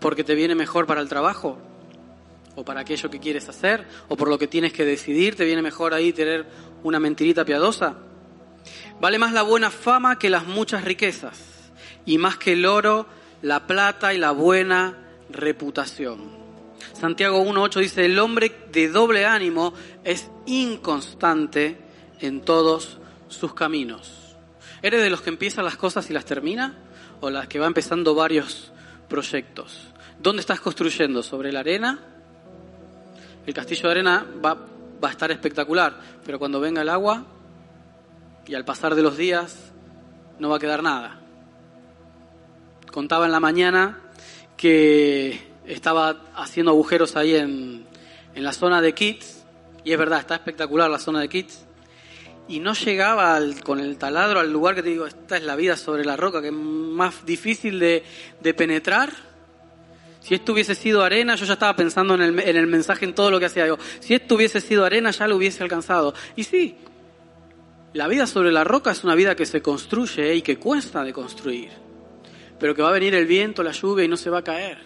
porque 0.00 0.24
te 0.24 0.34
viene 0.34 0.54
mejor 0.54 0.86
para 0.86 1.00
el 1.00 1.08
trabajo 1.08 1.58
o 2.54 2.64
para 2.64 2.80
aquello 2.80 3.10
que 3.10 3.20
quieres 3.20 3.48
hacer 3.48 3.86
o 4.08 4.16
por 4.16 4.28
lo 4.28 4.38
que 4.38 4.48
tienes 4.48 4.72
que 4.72 4.84
decidir, 4.84 5.36
te 5.36 5.44
viene 5.44 5.62
mejor 5.62 5.94
ahí 5.94 6.12
tener 6.12 6.46
una 6.82 7.00
mentirita 7.00 7.44
piadosa. 7.44 7.96
Vale 9.00 9.18
más 9.18 9.32
la 9.32 9.42
buena 9.42 9.70
fama 9.70 10.18
que 10.18 10.30
las 10.30 10.46
muchas 10.46 10.84
riquezas 10.84 11.40
y 12.04 12.18
más 12.18 12.36
que 12.36 12.52
el 12.52 12.66
oro, 12.66 13.06
la 13.42 13.66
plata 13.66 14.12
y 14.12 14.18
la 14.18 14.32
buena 14.32 14.98
reputación. 15.30 16.42
Santiago 16.92 17.44
1.8 17.44 17.80
dice, 17.80 18.04
el 18.04 18.18
hombre 18.18 18.52
de 18.70 18.88
doble 18.88 19.24
ánimo 19.24 19.72
es 20.04 20.30
inconstante 20.46 21.78
en 22.20 22.42
todos 22.42 22.98
sus 23.28 23.54
caminos. 23.54 24.21
¿Eres 24.82 25.00
de 25.00 25.10
los 25.10 25.22
que 25.22 25.30
empiezan 25.30 25.64
las 25.64 25.76
cosas 25.76 26.10
y 26.10 26.12
las 26.12 26.24
termina? 26.24 26.74
¿O 27.20 27.30
las 27.30 27.46
que 27.46 27.60
va 27.60 27.66
empezando 27.66 28.16
varios 28.16 28.72
proyectos? 29.08 29.88
¿Dónde 30.18 30.40
estás 30.40 30.60
construyendo? 30.60 31.22
¿Sobre 31.22 31.52
la 31.52 31.60
arena? 31.60 32.00
El 33.46 33.54
castillo 33.54 33.84
de 33.84 33.90
arena 33.92 34.26
va, 34.44 34.54
va 34.54 35.08
a 35.08 35.12
estar 35.12 35.30
espectacular, 35.30 35.98
pero 36.24 36.38
cuando 36.38 36.58
venga 36.58 36.82
el 36.82 36.88
agua 36.88 37.24
y 38.46 38.54
al 38.54 38.64
pasar 38.64 38.96
de 38.96 39.02
los 39.02 39.16
días 39.16 39.72
no 40.40 40.48
va 40.48 40.56
a 40.56 40.60
quedar 40.60 40.82
nada. 40.82 41.20
Contaba 42.90 43.26
en 43.26 43.32
la 43.32 43.40
mañana 43.40 44.00
que 44.56 45.52
estaba 45.64 46.22
haciendo 46.34 46.72
agujeros 46.72 47.14
ahí 47.16 47.36
en, 47.36 47.86
en 48.34 48.44
la 48.44 48.52
zona 48.52 48.80
de 48.80 48.94
Kids, 48.94 49.44
y 49.84 49.92
es 49.92 49.98
verdad, 49.98 50.20
está 50.20 50.34
espectacular 50.34 50.90
la 50.90 50.98
zona 50.98 51.20
de 51.20 51.28
Kids, 51.28 51.64
y 52.52 52.60
no 52.60 52.74
llegaba 52.74 53.40
con 53.64 53.80
el 53.80 53.96
taladro 53.96 54.38
al 54.38 54.52
lugar 54.52 54.74
que 54.74 54.82
te 54.82 54.90
digo, 54.90 55.06
esta 55.06 55.38
es 55.38 55.42
la 55.42 55.56
vida 55.56 55.74
sobre 55.74 56.04
la 56.04 56.18
roca, 56.18 56.42
que 56.42 56.48
es 56.48 56.52
más 56.52 57.24
difícil 57.24 57.78
de, 57.78 58.04
penetrar. 58.54 59.10
Si 60.20 60.34
esto 60.34 60.52
hubiese 60.52 60.74
sido 60.74 61.02
arena, 61.02 61.34
yo 61.34 61.46
ya 61.46 61.54
estaba 61.54 61.74
pensando 61.74 62.14
en 62.14 62.20
el, 62.20 62.38
en 62.38 62.56
el 62.56 62.66
mensaje, 62.66 63.06
en 63.06 63.14
todo 63.14 63.30
lo 63.30 63.40
que 63.40 63.46
hacía. 63.46 63.66
yo 63.66 63.78
si 64.00 64.12
esto 64.12 64.34
hubiese 64.34 64.60
sido 64.60 64.84
arena, 64.84 65.12
ya 65.12 65.26
lo 65.26 65.36
hubiese 65.36 65.62
alcanzado. 65.62 66.12
Y 66.36 66.44
sí, 66.44 66.76
la 67.94 68.06
vida 68.06 68.26
sobre 68.26 68.52
la 68.52 68.64
roca 68.64 68.90
es 68.90 69.02
una 69.02 69.14
vida 69.14 69.34
que 69.34 69.46
se 69.46 69.62
construye 69.62 70.34
y 70.34 70.42
que 70.42 70.58
cuesta 70.58 71.04
de 71.04 71.14
construir. 71.14 71.70
Pero 72.60 72.74
que 72.74 72.82
va 72.82 72.90
a 72.90 72.92
venir 72.92 73.14
el 73.14 73.24
viento, 73.24 73.62
la 73.62 73.72
lluvia 73.72 74.04
y 74.04 74.08
no 74.08 74.18
se 74.18 74.28
va 74.28 74.40
a 74.40 74.44
caer. 74.44 74.76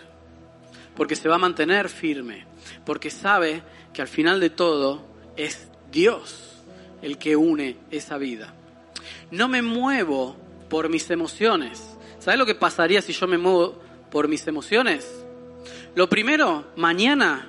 Porque 0.94 1.16
se 1.16 1.28
va 1.28 1.34
a 1.34 1.38
mantener 1.38 1.88
firme. 1.88 2.46
Porque 2.84 3.10
sabe 3.10 3.62
que 3.92 4.02
al 4.02 4.08
final 4.08 4.38
de 4.38 4.50
todo 4.50 5.04
es 5.36 5.68
Dios 5.90 6.55
el 7.02 7.18
que 7.18 7.36
une 7.36 7.76
esa 7.90 8.18
vida. 8.18 8.54
No 9.30 9.48
me 9.48 9.62
muevo 9.62 10.36
por 10.68 10.88
mis 10.88 11.10
emociones. 11.10 11.96
¿Sabes 12.18 12.38
lo 12.38 12.46
que 12.46 12.54
pasaría 12.54 13.02
si 13.02 13.12
yo 13.12 13.26
me 13.26 13.38
muevo 13.38 13.80
por 14.10 14.28
mis 14.28 14.46
emociones? 14.46 15.24
Lo 15.94 16.08
primero, 16.08 16.72
mañana, 16.76 17.46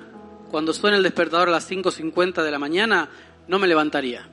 cuando 0.50 0.72
suene 0.72 0.96
el 0.96 1.02
despertador 1.02 1.48
a 1.48 1.52
las 1.52 1.70
5.50 1.70 2.42
de 2.42 2.50
la 2.50 2.58
mañana, 2.58 3.10
no 3.46 3.58
me 3.58 3.66
levantaría. 3.66 4.28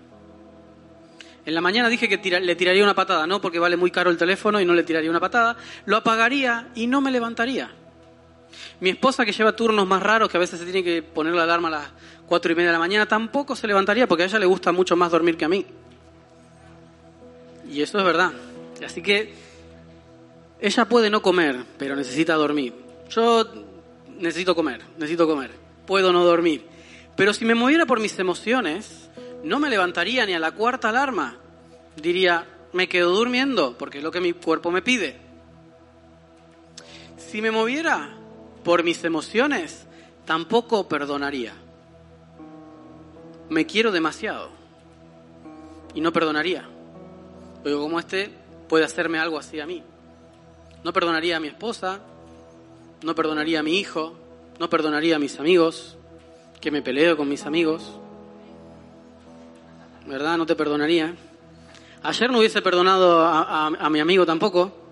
En 1.45 1.53
la 1.53 1.61
mañana 1.61 1.89
dije 1.89 2.09
que 2.09 2.17
le 2.39 2.55
tiraría 2.55 2.83
una 2.83 2.95
patada, 2.95 3.27
no 3.27 3.39
porque 3.39 3.59
vale 3.59 3.77
muy 3.77 3.91
caro 3.91 4.09
el 4.09 4.17
teléfono 4.17 4.59
y 4.59 4.65
no 4.65 4.73
le 4.73 4.83
tiraría 4.83 5.09
una 5.09 5.19
patada, 5.19 5.55
lo 5.85 5.97
apagaría 5.97 6.69
y 6.73 6.87
no 6.87 7.01
me 7.01 7.11
levantaría. 7.11 7.71
Mi 8.79 8.89
esposa 8.89 9.25
que 9.25 9.31
lleva 9.31 9.55
turnos 9.55 9.87
más 9.87 10.01
raros, 10.01 10.29
que 10.29 10.37
a 10.37 10.39
veces 10.39 10.59
se 10.59 10.65
tiene 10.65 10.83
que 10.83 11.01
poner 11.01 11.33
la 11.33 11.43
alarma 11.43 11.67
a 11.69 11.71
las 11.71 11.87
cuatro 12.27 12.51
y 12.51 12.55
media 12.55 12.69
de 12.69 12.73
la 12.73 12.79
mañana, 12.79 13.07
tampoco 13.07 13.55
se 13.55 13.67
levantaría 13.67 14.07
porque 14.07 14.23
a 14.23 14.25
ella 14.25 14.39
le 14.39 14.45
gusta 14.45 14.71
mucho 14.71 14.95
más 14.95 15.11
dormir 15.11 15.37
que 15.37 15.45
a 15.45 15.49
mí. 15.49 15.65
Y 17.69 17.81
eso 17.81 17.97
es 17.97 18.03
verdad. 18.03 18.31
Así 18.85 19.01
que 19.01 19.33
ella 20.59 20.85
puede 20.85 21.09
no 21.09 21.21
comer, 21.21 21.63
pero 21.77 21.95
necesita 21.95 22.35
dormir. 22.35 22.73
Yo 23.09 23.45
necesito 24.19 24.55
comer, 24.55 24.81
necesito 24.97 25.27
comer. 25.27 25.51
Puedo 25.85 26.11
no 26.11 26.23
dormir. 26.23 26.65
Pero 27.15 27.33
si 27.33 27.45
me 27.45 27.55
moviera 27.55 27.85
por 27.85 27.99
mis 27.99 28.17
emociones, 28.19 29.09
no 29.43 29.59
me 29.59 29.69
levantaría 29.69 30.25
ni 30.25 30.33
a 30.33 30.39
la 30.39 30.51
cuarta 30.51 30.89
alarma. 30.89 31.37
Diría, 31.95 32.45
me 32.73 32.89
quedo 32.89 33.11
durmiendo, 33.11 33.77
porque 33.77 33.99
es 33.99 34.03
lo 34.03 34.11
que 34.11 34.21
mi 34.21 34.33
cuerpo 34.33 34.71
me 34.71 34.81
pide. 34.81 35.15
Si 37.17 37.41
me 37.41 37.51
moviera 37.51 38.15
por 38.65 38.83
mis 38.83 39.01
emociones, 39.05 39.87
tampoco 40.25 40.89
perdonaría 40.89 41.53
me 43.49 43.65
quiero 43.65 43.91
demasiado 43.91 44.49
y 45.93 46.01
no 46.01 46.11
perdonaría. 46.11 46.67
Pero 47.63 47.79
como 47.79 47.99
este 47.99 48.31
puede 48.67 48.85
hacerme 48.85 49.19
algo 49.19 49.37
así 49.37 49.59
a 49.59 49.65
mí. 49.65 49.83
No 50.83 50.93
perdonaría 50.93 51.37
a 51.37 51.39
mi 51.39 51.47
esposa, 51.47 51.99
no 53.03 53.15
perdonaría 53.15 53.59
a 53.59 53.63
mi 53.63 53.79
hijo, 53.79 54.13
no 54.59 54.69
perdonaría 54.69 55.15
a 55.15 55.19
mis 55.19 55.39
amigos, 55.39 55.97
que 56.61 56.71
me 56.71 56.81
peleo 56.81 57.17
con 57.17 57.27
mis 57.27 57.45
amigos. 57.45 57.99
¿Verdad? 60.05 60.37
No 60.37 60.45
te 60.45 60.55
perdonaría. 60.55 61.15
Ayer 62.03 62.29
no 62.29 62.37
hubiese 62.37 62.61
perdonado 62.61 63.25
a, 63.25 63.89
mi 63.89 63.99
amigo 63.99 64.25
tampoco. 64.25 64.84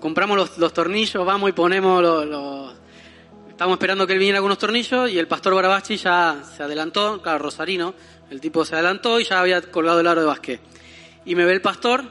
Compramos 0.00 0.58
los, 0.58 0.72
tornillos, 0.72 1.24
vamos 1.24 1.50
y 1.50 1.52
ponemos 1.52 2.02
los 2.02 2.76
Estábamos 3.56 3.76
esperando 3.76 4.06
que 4.06 4.12
él 4.12 4.18
viniera 4.18 4.40
con 4.40 4.48
unos 4.48 4.58
tornillos 4.58 5.10
y 5.10 5.18
el 5.18 5.26
pastor 5.26 5.54
Barabachi 5.54 5.96
ya 5.96 6.42
se 6.54 6.62
adelantó, 6.62 7.22
claro, 7.22 7.38
Rosarino, 7.38 7.94
el 8.28 8.38
tipo 8.38 8.66
se 8.66 8.74
adelantó 8.74 9.18
y 9.18 9.24
ya 9.24 9.40
había 9.40 9.62
colgado 9.62 10.00
el 10.00 10.06
aro 10.06 10.20
de 10.20 10.26
básquet. 10.26 10.60
Y 11.24 11.34
me 11.34 11.46
ve 11.46 11.54
el 11.54 11.62
pastor 11.62 12.04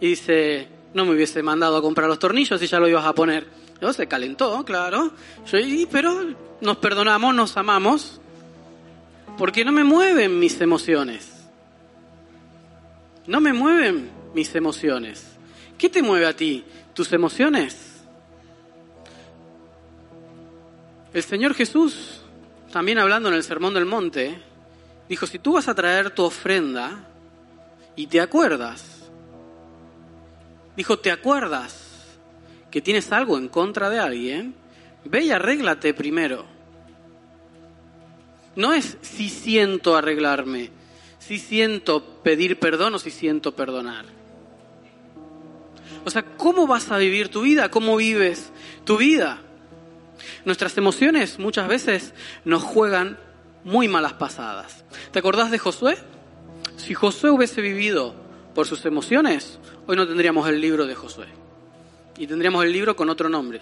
y 0.00 0.08
dice, 0.08 0.66
no 0.94 1.04
me 1.04 1.12
hubiese 1.12 1.42
mandado 1.42 1.76
a 1.76 1.82
comprar 1.82 2.08
los 2.08 2.18
tornillos 2.18 2.62
y 2.62 2.66
ya 2.66 2.80
lo 2.80 2.88
ibas 2.88 3.04
a 3.04 3.14
poner. 3.14 3.46
Yo 3.82 3.92
se 3.92 4.08
calentó, 4.08 4.64
claro. 4.64 5.12
Yo, 5.44 5.58
pero 5.92 6.24
nos 6.62 6.78
perdonamos, 6.78 7.34
nos 7.34 7.54
amamos, 7.58 8.22
porque 9.36 9.66
no 9.66 9.72
me 9.72 9.84
mueven 9.84 10.38
mis 10.38 10.58
emociones. 10.62 11.30
No 13.26 13.42
me 13.42 13.52
mueven 13.52 14.10
mis 14.32 14.54
emociones. 14.54 15.36
¿Qué 15.76 15.90
te 15.90 16.02
mueve 16.02 16.24
a 16.24 16.34
ti? 16.34 16.64
¿Tus 16.98 17.12
emociones? 17.12 18.02
El 21.14 21.22
Señor 21.22 21.54
Jesús, 21.54 22.22
también 22.72 22.98
hablando 22.98 23.28
en 23.28 23.36
el 23.36 23.44
Sermón 23.44 23.72
del 23.72 23.86
Monte, 23.86 24.42
Dijo, 25.08 25.24
si 25.28 25.38
tú 25.38 25.52
vas 25.52 25.68
a 25.68 25.76
traer 25.76 26.10
tu 26.10 26.24
ofrenda 26.24 27.08
y 27.94 28.08
te 28.08 28.20
acuerdas, 28.20 29.08
dijo, 30.76 30.98
te 30.98 31.12
acuerdas 31.12 32.18
que 32.68 32.82
tienes 32.82 33.12
algo 33.12 33.38
en 33.38 33.46
contra 33.46 33.88
de 33.90 34.00
alguien, 34.00 34.56
ve 35.04 35.22
y 35.22 35.30
arréglate 35.30 35.94
primero. 35.94 36.46
No 38.56 38.74
es 38.74 38.98
si 39.02 39.28
siento 39.28 39.96
arreglarme, 39.96 40.72
si 41.20 41.38
siento 41.38 42.20
pedir 42.24 42.58
perdón 42.58 42.96
o 42.96 42.98
si 42.98 43.12
siento 43.12 43.54
perdonar. 43.54 44.17
O 46.08 46.10
sea, 46.10 46.22
¿cómo 46.22 46.66
vas 46.66 46.90
a 46.90 46.96
vivir 46.96 47.28
tu 47.28 47.42
vida? 47.42 47.70
¿Cómo 47.70 47.94
vives 47.94 48.50
tu 48.86 48.96
vida? 48.96 49.42
Nuestras 50.46 50.78
emociones 50.78 51.38
muchas 51.38 51.68
veces 51.68 52.14
nos 52.46 52.62
juegan 52.62 53.18
muy 53.62 53.88
malas 53.88 54.14
pasadas. 54.14 54.86
¿Te 55.12 55.18
acordás 55.18 55.50
de 55.50 55.58
Josué? 55.58 55.98
Si 56.78 56.94
Josué 56.94 57.28
hubiese 57.28 57.60
vivido 57.60 58.14
por 58.54 58.66
sus 58.66 58.86
emociones, 58.86 59.58
hoy 59.86 59.96
no 59.96 60.08
tendríamos 60.08 60.48
el 60.48 60.62
libro 60.62 60.86
de 60.86 60.94
Josué. 60.94 61.26
Y 62.16 62.26
tendríamos 62.26 62.64
el 62.64 62.72
libro 62.72 62.96
con 62.96 63.10
otro 63.10 63.28
nombre. 63.28 63.60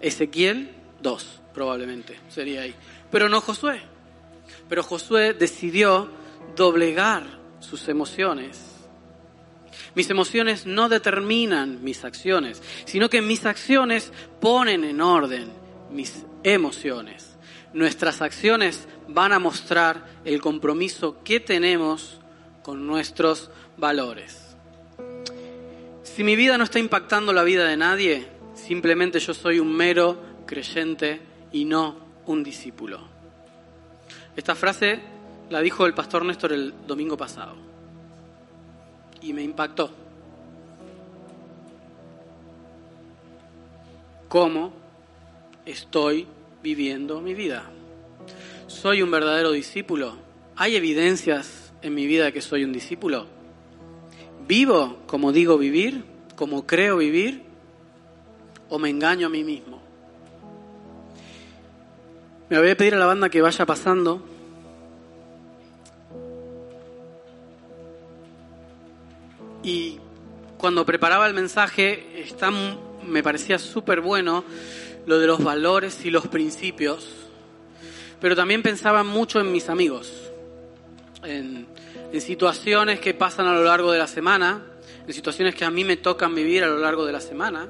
Ezequiel 0.00 0.70
2, 1.02 1.40
probablemente, 1.52 2.18
sería 2.30 2.62
ahí. 2.62 2.74
Pero 3.10 3.28
no 3.28 3.42
Josué. 3.42 3.82
Pero 4.66 4.82
Josué 4.82 5.34
decidió 5.34 6.08
doblegar 6.56 7.24
sus 7.60 7.86
emociones. 7.88 8.65
Mis 9.94 10.10
emociones 10.10 10.66
no 10.66 10.88
determinan 10.88 11.82
mis 11.82 12.04
acciones, 12.04 12.62
sino 12.84 13.08
que 13.08 13.22
mis 13.22 13.46
acciones 13.46 14.12
ponen 14.40 14.84
en 14.84 15.00
orden 15.00 15.50
mis 15.90 16.24
emociones. 16.42 17.36
Nuestras 17.72 18.22
acciones 18.22 18.88
van 19.08 19.32
a 19.32 19.38
mostrar 19.38 20.06
el 20.24 20.40
compromiso 20.40 21.22
que 21.22 21.40
tenemos 21.40 22.20
con 22.62 22.86
nuestros 22.86 23.50
valores. 23.76 24.56
Si 26.02 26.24
mi 26.24 26.36
vida 26.36 26.56
no 26.56 26.64
está 26.64 26.78
impactando 26.78 27.32
la 27.32 27.44
vida 27.44 27.66
de 27.66 27.76
nadie, 27.76 28.28
simplemente 28.54 29.20
yo 29.20 29.34
soy 29.34 29.60
un 29.60 29.74
mero 29.74 30.22
creyente 30.46 31.20
y 31.52 31.64
no 31.64 31.96
un 32.26 32.42
discípulo. 32.42 33.00
Esta 34.34 34.54
frase 34.54 35.00
la 35.50 35.60
dijo 35.60 35.86
el 35.86 35.94
pastor 35.94 36.24
Néstor 36.24 36.52
el 36.52 36.74
domingo 36.86 37.16
pasado 37.16 37.75
y 39.20 39.32
me 39.32 39.42
impactó. 39.42 39.90
¿Cómo 44.28 44.72
estoy 45.64 46.26
viviendo 46.62 47.20
mi 47.20 47.34
vida? 47.34 47.64
¿Soy 48.66 49.02
un 49.02 49.10
verdadero 49.10 49.52
discípulo? 49.52 50.16
¿Hay 50.56 50.76
evidencias 50.76 51.72
en 51.82 51.94
mi 51.94 52.06
vida 52.06 52.32
que 52.32 52.40
soy 52.40 52.64
un 52.64 52.72
discípulo? 52.72 53.26
¿Vivo 54.46 54.98
como 55.06 55.32
digo 55.32 55.58
vivir? 55.58 56.04
¿Como 56.34 56.66
creo 56.66 56.96
vivir? 56.96 57.42
¿O 58.68 58.78
me 58.78 58.90
engaño 58.90 59.28
a 59.28 59.30
mí 59.30 59.44
mismo? 59.44 59.80
Me 62.48 62.58
voy 62.58 62.70
a 62.70 62.76
pedir 62.76 62.94
a 62.94 62.98
la 62.98 63.06
banda 63.06 63.28
que 63.28 63.42
vaya 63.42 63.66
pasando. 63.66 64.22
Cuando 70.66 70.84
preparaba 70.84 71.28
el 71.28 71.32
mensaje, 71.32 72.26
me 73.06 73.22
parecía 73.22 73.56
súper 73.56 74.00
bueno 74.00 74.42
lo 75.06 75.20
de 75.20 75.28
los 75.28 75.40
valores 75.44 76.04
y 76.04 76.10
los 76.10 76.26
principios, 76.26 77.06
pero 78.20 78.34
también 78.34 78.64
pensaba 78.64 79.04
mucho 79.04 79.38
en 79.38 79.52
mis 79.52 79.68
amigos, 79.68 80.12
en, 81.22 81.68
en 82.12 82.20
situaciones 82.20 82.98
que 82.98 83.14
pasan 83.14 83.46
a 83.46 83.54
lo 83.54 83.62
largo 83.62 83.92
de 83.92 84.00
la 84.00 84.08
semana, 84.08 84.60
en 85.06 85.14
situaciones 85.14 85.54
que 85.54 85.64
a 85.64 85.70
mí 85.70 85.84
me 85.84 85.98
tocan 85.98 86.34
vivir 86.34 86.64
a 86.64 86.66
lo 86.66 86.78
largo 86.78 87.06
de 87.06 87.12
la 87.12 87.20
semana. 87.20 87.68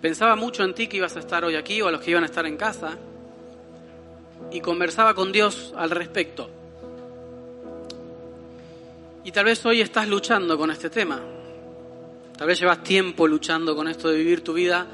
Pensaba 0.00 0.36
mucho 0.36 0.62
en 0.62 0.72
ti 0.72 0.86
que 0.86 0.98
ibas 0.98 1.16
a 1.16 1.18
estar 1.18 1.44
hoy 1.44 1.56
aquí 1.56 1.82
o 1.82 1.88
a 1.88 1.90
los 1.90 2.00
que 2.00 2.12
iban 2.12 2.22
a 2.22 2.26
estar 2.26 2.46
en 2.46 2.56
casa 2.56 2.96
y 4.52 4.60
conversaba 4.60 5.14
con 5.14 5.32
Dios 5.32 5.74
al 5.76 5.90
respecto. 5.90 6.48
Y 9.24 9.32
tal 9.32 9.46
vez 9.46 9.66
hoy 9.66 9.80
estás 9.80 10.06
luchando 10.06 10.56
con 10.56 10.70
este 10.70 10.90
tema. 10.90 11.20
Tal 12.40 12.46
vez 12.46 12.58
llevas 12.58 12.82
tiempo 12.82 13.28
luchando 13.28 13.76
con 13.76 13.86
esto 13.86 14.08
de 14.08 14.16
vivir 14.16 14.42
tu 14.42 14.54
vida 14.54 14.86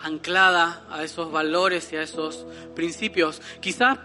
anclada 0.00 0.86
a 0.88 1.04
esos 1.04 1.30
valores 1.30 1.92
y 1.92 1.96
a 1.96 2.02
esos 2.02 2.46
principios. 2.74 3.42
Quizás 3.60 3.98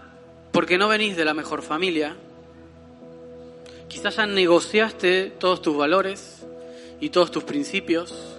porque 0.52 0.76
no 0.76 0.86
venís 0.86 1.16
de 1.16 1.24
la 1.24 1.32
mejor 1.32 1.62
familia. 1.62 2.14
Quizás 3.88 4.16
ya 4.16 4.26
negociaste 4.26 5.32
todos 5.38 5.62
tus 5.62 5.74
valores 5.74 6.46
y 7.00 7.08
todos 7.08 7.30
tus 7.30 7.42
principios. 7.42 8.38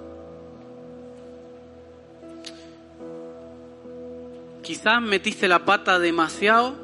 Quizás 4.62 5.02
metiste 5.02 5.48
la 5.48 5.66
pata 5.66 5.98
demasiado 5.98 6.76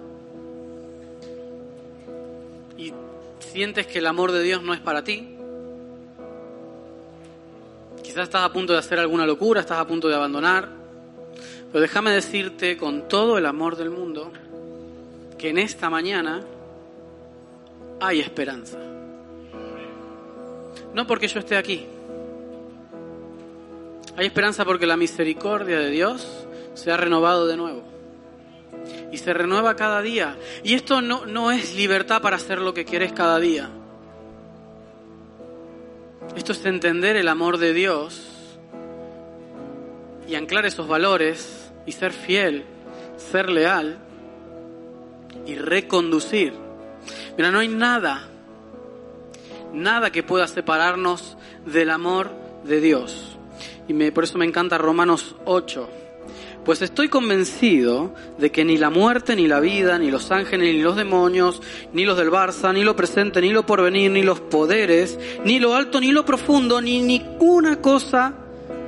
y 2.76 2.92
sientes 3.38 3.86
que 3.86 4.00
el 4.00 4.08
amor 4.08 4.32
de 4.32 4.42
Dios 4.42 4.64
no 4.64 4.74
es 4.74 4.80
para 4.80 5.04
ti. 5.04 5.36
Quizás 8.10 8.24
estás 8.24 8.42
a 8.44 8.52
punto 8.52 8.74
de 8.74 8.80
hacer 8.80 8.98
alguna 8.98 9.24
locura, 9.24 9.62
estás 9.62 9.78
a 9.78 9.86
punto 9.86 10.08
de 10.08 10.16
abandonar. 10.16 10.68
Pero 11.72 11.80
déjame 11.80 12.10
decirte 12.10 12.76
con 12.76 13.08
todo 13.08 13.38
el 13.38 13.46
amor 13.46 13.76
del 13.76 13.92
mundo 13.92 14.32
que 15.38 15.50
en 15.50 15.60
esta 15.60 15.92
mañana 15.92 16.42
hay 18.02 18.20
esperanza. 18.20 18.80
No 20.92 21.06
porque 21.06 21.28
yo 21.28 21.40
esté 21.40 21.56
aquí. 21.56 21.86
Hay 24.18 24.26
esperanza 24.26 24.66
porque 24.66 24.88
la 24.88 24.98
misericordia 24.98 25.78
de 25.78 25.92
Dios 25.92 26.48
se 26.74 26.92
ha 26.92 26.98
renovado 26.98 27.46
de 27.46 27.58
nuevo. 27.58 27.84
Y 29.12 29.20
se 29.20 29.36
renueva 29.36 29.76
cada 29.76 30.02
día. 30.02 30.36
Y 30.64 30.74
esto 30.74 31.04
no, 31.04 31.28
no 31.28 31.52
es 31.52 31.76
libertad 31.76 32.24
para 32.24 32.38
hacer 32.38 32.58
lo 32.58 32.74
que 32.74 32.86
quieres 32.86 33.14
cada 33.14 33.38
día. 33.38 33.70
Esto 36.36 36.52
es 36.52 36.66
entender 36.66 37.16
el 37.16 37.28
amor 37.28 37.58
de 37.58 37.74
Dios 37.74 38.22
y 40.28 40.36
anclar 40.36 40.66
esos 40.66 40.88
valores 40.88 41.72
y 41.86 41.92
ser 41.92 42.14
fiel, 42.14 42.66
ser 43.18 43.50
leal 43.50 43.98
y 45.46 45.56
reconducir. 45.56 46.54
Mira, 47.38 47.52
no 47.52 47.60
hay 47.60 47.68
nada, 47.68 48.28
nada 49.74 50.12
que 50.12 50.24
pueda 50.24 50.48
separarnos 50.48 51.38
del 51.66 51.90
amor 51.90 52.32
de 52.64 52.82
Dios. 52.82 53.38
Y 53.88 53.94
me, 53.94 54.12
por 54.12 54.24
eso 54.24 54.38
me 54.38 54.46
encanta 54.46 54.78
Romanos 54.78 55.36
8 55.46 55.90
pues 56.70 56.84
estoy 56.84 57.10
convencido 57.10 58.14
de 58.38 58.52
que 58.52 58.64
ni 58.64 58.78
la 58.78 58.92
muerte, 58.92 59.36
ni 59.36 59.48
la 59.48 59.60
vida, 59.60 59.98
ni 59.98 60.12
los 60.12 60.30
ángeles, 60.30 60.76
ni 60.76 60.84
los 60.84 60.96
demonios, 60.96 61.64
ni 61.94 62.06
los 62.06 62.16
del 62.16 62.30
Barça, 62.30 62.72
ni 62.72 62.84
lo 62.84 62.96
presente, 62.96 63.42
ni 63.42 63.50
lo 63.50 63.66
porvenir, 63.66 64.12
ni 64.12 64.22
los 64.22 64.40
poderes, 64.40 65.18
ni 65.44 65.60
lo 65.60 65.74
alto, 65.74 66.00
ni 66.00 66.12
lo 66.12 66.24
profundo, 66.26 66.80
ni 66.80 67.02
ninguna 67.02 67.82
cosa 67.82 68.36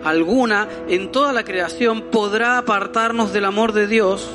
alguna 0.03 0.67
en 0.89 1.11
toda 1.11 1.33
la 1.33 1.43
creación 1.43 2.11
podrá 2.11 2.59
apartarnos 2.59 3.33
del 3.33 3.45
amor 3.45 3.73
de 3.73 3.87
Dios, 3.87 4.29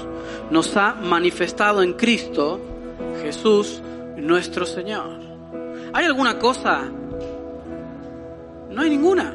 nos 0.50 0.76
ha 0.76 0.94
manifestado 0.94 1.84
en 1.84 1.92
Cristo 1.92 2.60
Jesús 3.22 3.80
nuestro 4.16 4.66
Señor. 4.66 5.20
¿Hay 5.92 6.04
alguna 6.04 6.36
cosa? 6.40 6.80
No 8.72 8.82
hay 8.82 8.90
ninguna. 8.90 9.32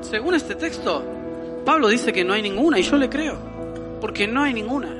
Según 0.00 0.34
este 0.34 0.54
texto, 0.54 1.17
Pablo 1.64 1.88
dice 1.88 2.12
que 2.12 2.24
no 2.24 2.32
hay 2.32 2.42
ninguna 2.42 2.78
y 2.78 2.82
yo 2.82 2.96
le 2.96 3.08
creo, 3.08 3.36
porque 4.00 4.26
no 4.26 4.42
hay 4.42 4.54
ninguna. 4.54 4.94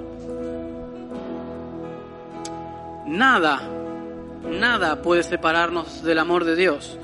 Nada, 3.06 3.62
nada 4.50 5.00
puede 5.00 5.22
separarnos 5.22 6.02
del 6.02 6.18
amor 6.18 6.44
de 6.44 6.56
Dios. 6.56 6.98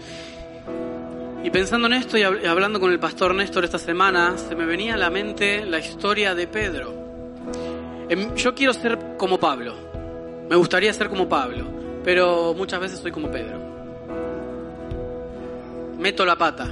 Y 1.43 1.51
pensando 1.51 1.87
en 1.87 1.95
esto 1.95 2.17
y 2.17 2.23
hablando 2.23 2.81
con 2.81 2.91
el 2.91 2.99
pastor 2.99 3.35
Néstor 3.35 3.65
esta 3.65 3.79
semana, 3.79 4.37
se 4.39 4.55
me 4.55 4.65
venía 4.65 4.95
a 4.95 4.97
la 4.97 5.11
mente 5.11 5.65
la 5.67 5.79
historia 5.79 6.35
de 6.35 6.47
Pedro. 6.47 6.93
Em, 8.09 8.35
yo 8.35 8.55
quiero 8.55 8.73
ser 8.73 9.17
como 9.17 9.39
Pablo, 9.39 9.75
me 10.49 10.57
gustaría 10.57 10.93
ser 10.93 11.09
como 11.09 11.29
Pablo, 11.29 11.65
pero 12.05 12.55
muchas 12.55 12.81
veces 12.81 12.99
soy 12.99 13.13
como 13.13 13.31
Pedro. 13.31 13.59
Meto 15.99 16.25
la 16.27 16.37
pata, 16.37 16.67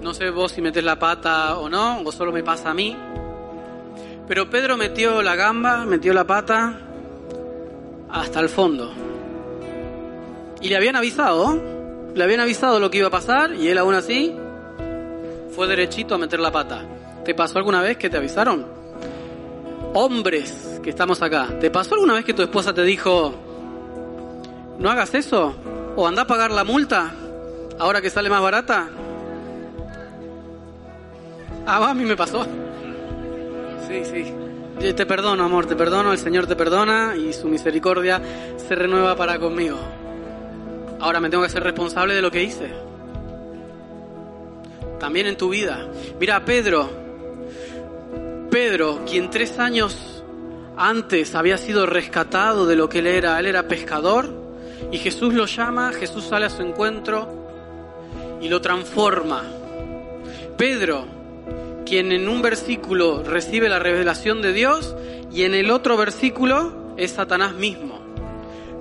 no 0.00 0.14
sé 0.14 0.30
vos 0.30 0.52
si 0.52 0.60
metes 0.60 0.84
la 0.84 0.98
pata 0.98 1.58
o 1.58 1.68
no, 1.68 2.02
o 2.02 2.12
solo 2.12 2.32
me 2.32 2.42
pasa 2.42 2.70
a 2.70 2.74
mí. 2.74 2.96
Pero 4.26 4.50
Pedro 4.50 4.76
metió 4.76 5.22
la 5.22 5.36
gamba, 5.36 5.84
metió 5.84 6.12
la 6.12 6.24
pata 6.24 6.80
hasta 8.10 8.40
el 8.40 8.48
fondo. 8.48 8.92
Y 10.60 10.68
le 10.68 10.76
habían 10.76 10.96
avisado, 10.96 11.58
le 12.14 12.24
habían 12.24 12.40
avisado 12.40 12.80
lo 12.80 12.90
que 12.90 12.98
iba 12.98 13.08
a 13.08 13.10
pasar 13.10 13.54
y 13.54 13.68
él 13.68 13.78
aún 13.78 13.94
así 13.94 14.34
fue 15.54 15.66
derechito 15.66 16.14
a 16.14 16.18
meter 16.18 16.40
la 16.40 16.52
pata. 16.52 16.84
¿Te 17.24 17.34
pasó 17.34 17.58
alguna 17.58 17.80
vez 17.80 17.96
que 17.96 18.10
te 18.10 18.16
avisaron? 18.16 18.78
hombres 19.94 20.80
que 20.82 20.90
estamos 20.90 21.22
acá, 21.22 21.48
¿te 21.60 21.70
pasó 21.70 21.94
alguna 21.94 22.14
vez 22.14 22.24
que 22.24 22.34
tu 22.34 22.42
esposa 22.42 22.72
te 22.72 22.82
dijo, 22.82 23.34
no 24.78 24.90
hagas 24.90 25.14
eso? 25.14 25.54
¿O 25.96 26.06
anda 26.06 26.22
a 26.22 26.26
pagar 26.26 26.50
la 26.50 26.64
multa 26.64 27.12
ahora 27.78 28.00
que 28.00 28.10
sale 28.10 28.30
más 28.30 28.42
barata? 28.42 28.88
Ah, 31.70 31.90
a 31.90 31.92
mí 31.92 32.06
me 32.06 32.16
pasó. 32.16 32.46
Sí, 33.86 34.02
sí. 34.02 34.94
Te 34.94 35.04
perdono, 35.04 35.44
amor, 35.44 35.66
te 35.66 35.76
perdono, 35.76 36.12
el 36.12 36.18
Señor 36.18 36.46
te 36.46 36.56
perdona 36.56 37.14
y 37.14 37.34
su 37.34 37.46
misericordia 37.46 38.22
se 38.56 38.74
renueva 38.74 39.14
para 39.14 39.38
conmigo. 39.38 39.76
Ahora 40.98 41.20
me 41.20 41.28
tengo 41.28 41.42
que 41.42 41.50
ser 41.50 41.62
responsable 41.62 42.14
de 42.14 42.22
lo 42.22 42.30
que 42.30 42.42
hice. 42.42 42.70
También 44.98 45.26
en 45.26 45.36
tu 45.36 45.50
vida. 45.50 45.86
Mira, 46.18 46.42
Pedro, 46.42 46.88
Pedro, 48.50 49.04
quien 49.04 49.28
tres 49.28 49.58
años 49.58 50.24
antes 50.74 51.34
había 51.34 51.58
sido 51.58 51.84
rescatado 51.84 52.66
de 52.66 52.76
lo 52.76 52.88
que 52.88 53.00
él 53.00 53.08
era, 53.08 53.38
él 53.38 53.44
era 53.44 53.68
pescador, 53.68 54.26
y 54.90 54.96
Jesús 54.96 55.34
lo 55.34 55.44
llama, 55.44 55.92
Jesús 55.92 56.24
sale 56.24 56.46
a 56.46 56.50
su 56.50 56.62
encuentro 56.62 57.28
y 58.40 58.48
lo 58.48 58.62
transforma. 58.62 59.42
Pedro, 60.56 61.17
quien 61.88 62.12
en 62.12 62.28
un 62.28 62.42
versículo 62.42 63.22
recibe 63.22 63.70
la 63.70 63.78
revelación 63.78 64.42
de 64.42 64.52
Dios 64.52 64.94
y 65.32 65.44
en 65.44 65.54
el 65.54 65.70
otro 65.70 65.96
versículo 65.96 66.94
es 66.98 67.12
Satanás 67.12 67.54
mismo. 67.54 67.98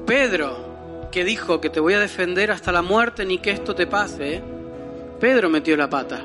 Pedro, 0.06 1.08
que 1.10 1.24
dijo 1.24 1.62
que 1.62 1.70
te 1.70 1.80
voy 1.80 1.94
a 1.94 2.00
defender 2.00 2.52
hasta 2.52 2.74
la 2.74 2.82
muerte 2.82 3.26
ni 3.26 3.38
que 3.38 3.52
esto 3.52 3.76
te 3.76 3.88
pase, 3.88 4.42
Pedro 5.22 5.50
metió 5.50 5.78
la 5.78 5.90
pata. 5.90 6.22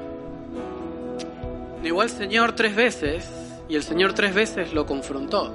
Negó 1.83 2.01
al 2.01 2.11
Señor 2.11 2.57
tres 2.57 2.75
veces 2.75 3.29
y 3.69 3.77
el 3.77 3.85
Señor 3.85 4.13
tres 4.13 4.35
veces 4.35 4.75
lo 4.75 4.85
confrontó. 4.85 5.53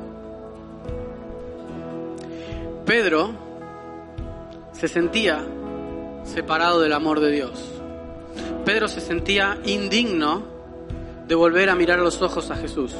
Pedro 2.85 3.31
se 4.71 4.87
sentía 4.87 5.45
separado 6.23 6.79
del 6.79 6.93
amor 6.93 7.19
de 7.19 7.31
Dios. 7.31 7.65
Pedro 8.63 8.87
se 8.87 9.01
sentía 9.01 9.57
indigno 9.65 10.56
de 11.27 11.35
volver 11.35 11.69
a 11.69 11.75
mirar 11.75 11.99
a 11.99 12.03
los 12.03 12.21
ojos 12.21 12.49
a 12.51 12.55
Jesús. 12.55 12.93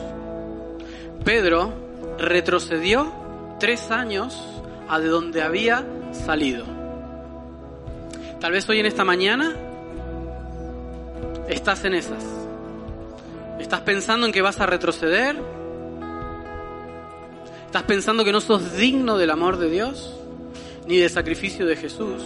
Pedro 1.24 1.74
retrocedió 2.18 3.12
tres 3.60 3.92
años 3.92 4.38
a 4.88 5.00
de 5.00 5.08
donde 5.08 5.42
había 5.42 5.86
salido. 6.12 6.66
Tal 8.40 8.52
vez 8.52 8.68
hoy 8.70 8.80
en 8.80 8.86
esta 8.86 9.04
mañana 9.04 9.56
estás 11.48 11.84
en 11.86 11.96
esas. 11.96 12.24
Estás 13.60 13.82
pensando 13.82 14.26
en 14.26 14.32
que 14.32 14.42
vas 14.42 14.60
a 14.60 14.66
retroceder. 14.66 15.36
Estás 17.66 17.84
pensando 17.84 18.24
que 18.24 18.32
no 18.32 18.42
sos 18.42 18.74
digno 18.74 19.18
del 19.18 19.32
amor 19.32 19.58
de 19.58 19.70
Dios 19.70 20.13
ni 20.86 20.98
del 20.98 21.10
sacrificio 21.10 21.66
de 21.66 21.76
Jesús. 21.76 22.24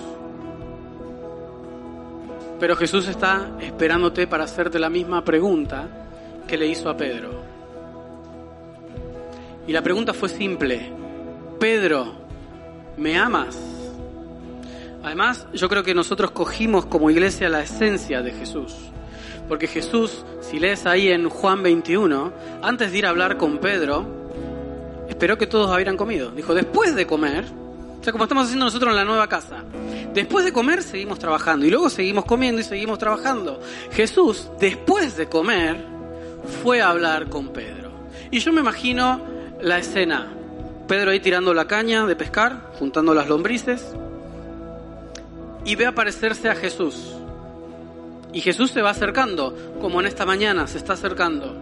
Pero 2.61 2.75
Jesús 2.75 3.07
está 3.07 3.49
esperándote 3.59 4.27
para 4.27 4.43
hacerte 4.43 4.77
la 4.77 4.87
misma 4.87 5.25
pregunta 5.25 5.87
que 6.47 6.55
le 6.57 6.67
hizo 6.67 6.91
a 6.91 6.95
Pedro. 6.95 7.41
Y 9.65 9.73
la 9.73 9.81
pregunta 9.81 10.13
fue 10.13 10.29
simple. 10.29 10.93
Pedro, 11.59 12.13
¿me 12.97 13.17
amas? 13.17 13.57
Además, 15.01 15.47
yo 15.53 15.67
creo 15.69 15.81
que 15.81 15.95
nosotros 15.95 16.29
cogimos 16.29 16.85
como 16.85 17.09
iglesia 17.09 17.49
la 17.49 17.63
esencia 17.63 18.21
de 18.21 18.31
Jesús. 18.31 18.75
Porque 19.49 19.65
Jesús, 19.65 20.23
si 20.41 20.59
lees 20.59 20.85
ahí 20.85 21.07
en 21.07 21.29
Juan 21.29 21.63
21, 21.63 22.31
antes 22.61 22.91
de 22.91 22.97
ir 22.99 23.07
a 23.07 23.09
hablar 23.09 23.37
con 23.37 23.57
Pedro, 23.57 24.05
esperó 25.09 25.35
que 25.35 25.47
todos 25.47 25.73
hubieran 25.73 25.97
comido. 25.97 26.29
Dijo, 26.29 26.53
después 26.53 26.93
de 26.93 27.07
comer, 27.07 27.43
o 27.99 28.03
sea, 28.03 28.11
como 28.11 28.25
estamos 28.25 28.45
haciendo 28.45 28.65
nosotros 28.65 28.91
en 28.91 28.97
la 28.97 29.05
nueva 29.05 29.27
casa. 29.27 29.63
Después 30.13 30.43
de 30.43 30.51
comer 30.51 30.83
seguimos 30.83 31.19
trabajando 31.19 31.65
y 31.65 31.69
luego 31.69 31.89
seguimos 31.89 32.25
comiendo 32.25 32.59
y 32.59 32.63
seguimos 32.65 32.99
trabajando. 32.99 33.61
Jesús, 33.91 34.49
después 34.59 35.15
de 35.15 35.27
comer, 35.27 35.85
fue 36.61 36.81
a 36.81 36.89
hablar 36.89 37.29
con 37.29 37.49
Pedro. 37.49 37.91
Y 38.29 38.39
yo 38.39 38.51
me 38.51 38.61
imagino 38.61 39.21
la 39.61 39.77
escena. 39.77 40.27
Pedro 40.87 41.11
ahí 41.11 41.21
tirando 41.21 41.53
la 41.53 41.65
caña 41.65 42.05
de 42.05 42.15
pescar, 42.15 42.71
juntando 42.77 43.13
las 43.13 43.29
lombrices, 43.29 43.93
y 45.63 45.75
ve 45.75 45.85
aparecerse 45.85 46.49
a 46.49 46.55
Jesús. 46.55 47.15
Y 48.33 48.41
Jesús 48.41 48.71
se 48.71 48.81
va 48.81 48.89
acercando, 48.89 49.55
como 49.79 50.01
en 50.01 50.07
esta 50.07 50.25
mañana 50.25 50.67
se 50.67 50.77
está 50.77 50.93
acercando. 50.93 51.55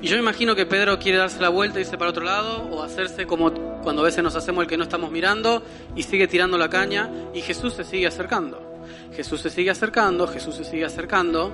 Y 0.00 0.08
yo 0.08 0.16
me 0.16 0.22
imagino 0.22 0.54
que 0.54 0.66
Pedro 0.66 0.98
quiere 0.98 1.18
darse 1.18 1.40
la 1.40 1.48
vuelta 1.48 1.80
irse 1.80 1.96
para 1.96 2.10
otro 2.10 2.24
lado, 2.24 2.68
o 2.70 2.82
hacerse 2.82 3.26
como 3.26 3.52
cuando 3.82 4.02
a 4.02 4.04
veces 4.04 4.22
nos 4.22 4.34
hacemos 4.34 4.62
el 4.62 4.68
que 4.68 4.76
no 4.76 4.84
estamos 4.84 5.10
mirando 5.10 5.62
y 5.94 6.02
sigue 6.02 6.28
tirando 6.28 6.58
la 6.58 6.68
caña, 6.68 7.10
y 7.34 7.40
Jesús 7.40 7.74
se 7.74 7.84
sigue 7.84 8.06
acercando. 8.06 8.68
Jesús 9.14 9.40
se 9.40 9.50
sigue 9.50 9.70
acercando, 9.70 10.26
Jesús 10.26 10.54
se 10.56 10.64
sigue 10.64 10.84
acercando, 10.84 11.52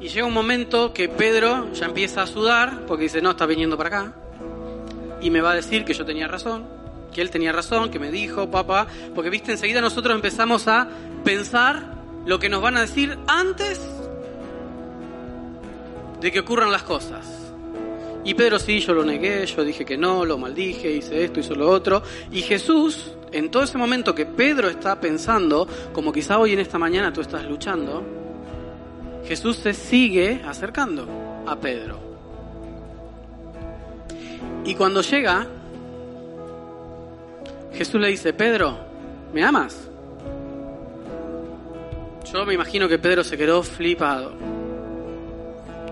y 0.00 0.08
llega 0.08 0.26
un 0.26 0.34
momento 0.34 0.92
que 0.92 1.08
Pedro 1.08 1.72
ya 1.72 1.86
empieza 1.86 2.22
a 2.22 2.26
sudar, 2.26 2.86
porque 2.86 3.04
dice, 3.04 3.22
no, 3.22 3.30
está 3.30 3.46
viniendo 3.46 3.76
para 3.76 3.88
acá, 3.88 4.12
y 5.20 5.30
me 5.30 5.40
va 5.40 5.52
a 5.52 5.54
decir 5.54 5.84
que 5.84 5.94
yo 5.94 6.04
tenía 6.04 6.28
razón, 6.28 6.66
que 7.12 7.22
él 7.22 7.30
tenía 7.30 7.52
razón, 7.52 7.90
que 7.90 7.98
me 7.98 8.10
dijo, 8.10 8.50
papá, 8.50 8.86
porque 9.14 9.30
viste, 9.30 9.52
enseguida 9.52 9.80
nosotros 9.80 10.14
empezamos 10.14 10.68
a 10.68 10.88
pensar 11.24 11.94
lo 12.26 12.38
que 12.38 12.48
nos 12.48 12.60
van 12.60 12.76
a 12.76 12.82
decir 12.82 13.18
antes 13.26 13.80
de 16.20 16.32
que 16.32 16.40
ocurran 16.40 16.70
las 16.70 16.82
cosas. 16.82 17.45
Y 18.26 18.34
Pedro 18.34 18.58
sí, 18.58 18.80
yo 18.80 18.92
lo 18.92 19.04
negué, 19.04 19.46
yo 19.46 19.62
dije 19.62 19.84
que 19.84 19.96
no, 19.96 20.24
lo 20.24 20.36
maldije, 20.36 20.90
hice 20.90 21.22
esto, 21.22 21.38
hizo 21.38 21.54
lo 21.54 21.70
otro. 21.70 22.02
Y 22.32 22.42
Jesús, 22.42 23.12
en 23.30 23.52
todo 23.52 23.62
ese 23.62 23.78
momento 23.78 24.16
que 24.16 24.26
Pedro 24.26 24.68
está 24.68 25.00
pensando, 25.00 25.68
como 25.92 26.12
quizá 26.12 26.36
hoy 26.40 26.52
en 26.52 26.58
esta 26.58 26.76
mañana 26.76 27.12
tú 27.12 27.20
estás 27.20 27.44
luchando, 27.44 28.02
Jesús 29.28 29.58
se 29.58 29.72
sigue 29.72 30.42
acercando 30.44 31.06
a 31.46 31.54
Pedro. 31.54 32.00
Y 34.64 34.74
cuando 34.74 35.02
llega, 35.02 35.46
Jesús 37.74 38.00
le 38.00 38.08
dice, 38.08 38.32
Pedro, 38.32 38.76
¿me 39.32 39.44
amas? 39.44 39.88
Yo 42.32 42.44
me 42.44 42.54
imagino 42.54 42.88
que 42.88 42.98
Pedro 42.98 43.22
se 43.22 43.38
quedó 43.38 43.62
flipado. 43.62 44.32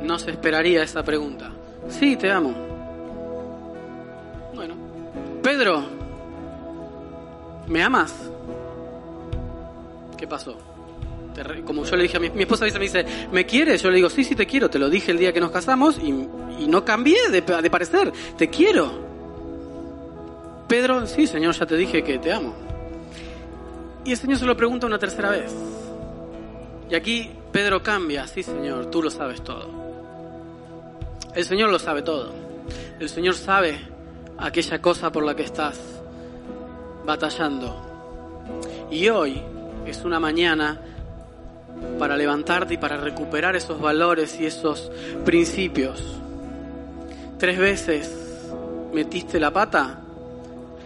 No 0.02 0.18
se 0.18 0.32
esperaría 0.32 0.82
esa 0.82 1.04
pregunta. 1.04 1.52
Sí, 1.88 2.16
te 2.16 2.30
amo. 2.30 2.54
Bueno. 4.54 4.74
Pedro, 5.42 5.84
¿me 7.66 7.82
amas? 7.82 8.14
¿Qué 10.16 10.26
pasó? 10.26 10.56
Como 11.66 11.84
yo 11.84 11.96
le 11.96 12.04
dije 12.04 12.16
a 12.16 12.20
mi, 12.20 12.30
mi 12.30 12.42
esposa 12.42 12.64
me 12.64 12.78
dice, 12.78 13.04
¿me 13.32 13.44
quieres? 13.44 13.82
Yo 13.82 13.90
le 13.90 13.96
digo, 13.96 14.08
sí, 14.08 14.22
sí 14.22 14.36
te 14.36 14.46
quiero, 14.46 14.70
te 14.70 14.78
lo 14.78 14.88
dije 14.88 15.10
el 15.10 15.18
día 15.18 15.32
que 15.32 15.40
nos 15.40 15.50
casamos 15.50 15.98
y, 15.98 16.12
no 16.68 16.84
cambié 16.84 17.30
de, 17.30 17.40
de 17.40 17.70
parecer, 17.70 18.12
te 18.38 18.48
quiero. 18.48 18.92
Pedro, 20.68 21.06
sí, 21.06 21.26
Señor, 21.26 21.54
ya 21.54 21.66
te 21.66 21.76
dije 21.76 22.04
que 22.04 22.18
te 22.18 22.32
amo. 22.32 22.54
Y 24.04 24.12
el 24.12 24.16
Señor 24.16 24.38
se 24.38 24.46
lo 24.46 24.56
pregunta 24.56 24.86
una 24.86 24.98
tercera 24.98 25.30
vez. 25.30 25.52
Y 26.88 26.94
aquí 26.94 27.30
Pedro 27.52 27.82
cambia, 27.82 28.26
sí, 28.26 28.42
Señor, 28.42 28.86
tú 28.86 29.02
lo 29.02 29.10
sabes 29.10 29.42
todo. 29.42 29.83
El 31.34 31.44
Señor 31.44 31.70
lo 31.70 31.78
sabe 31.78 32.02
todo. 32.02 32.32
El 33.00 33.08
Señor 33.08 33.34
sabe 33.34 33.80
aquella 34.38 34.80
cosa 34.80 35.10
por 35.10 35.24
la 35.24 35.34
que 35.34 35.42
estás 35.42 35.78
batallando. 37.04 37.74
Y 38.90 39.08
hoy 39.08 39.42
es 39.84 40.04
una 40.04 40.20
mañana 40.20 40.80
para 41.98 42.16
levantarte 42.16 42.74
y 42.74 42.78
para 42.78 42.98
recuperar 42.98 43.56
esos 43.56 43.80
valores 43.80 44.38
y 44.40 44.46
esos 44.46 44.92
principios. 45.24 46.02
Tres 47.38 47.58
veces 47.58 48.52
metiste 48.92 49.40
la 49.40 49.52
pata, 49.52 50.00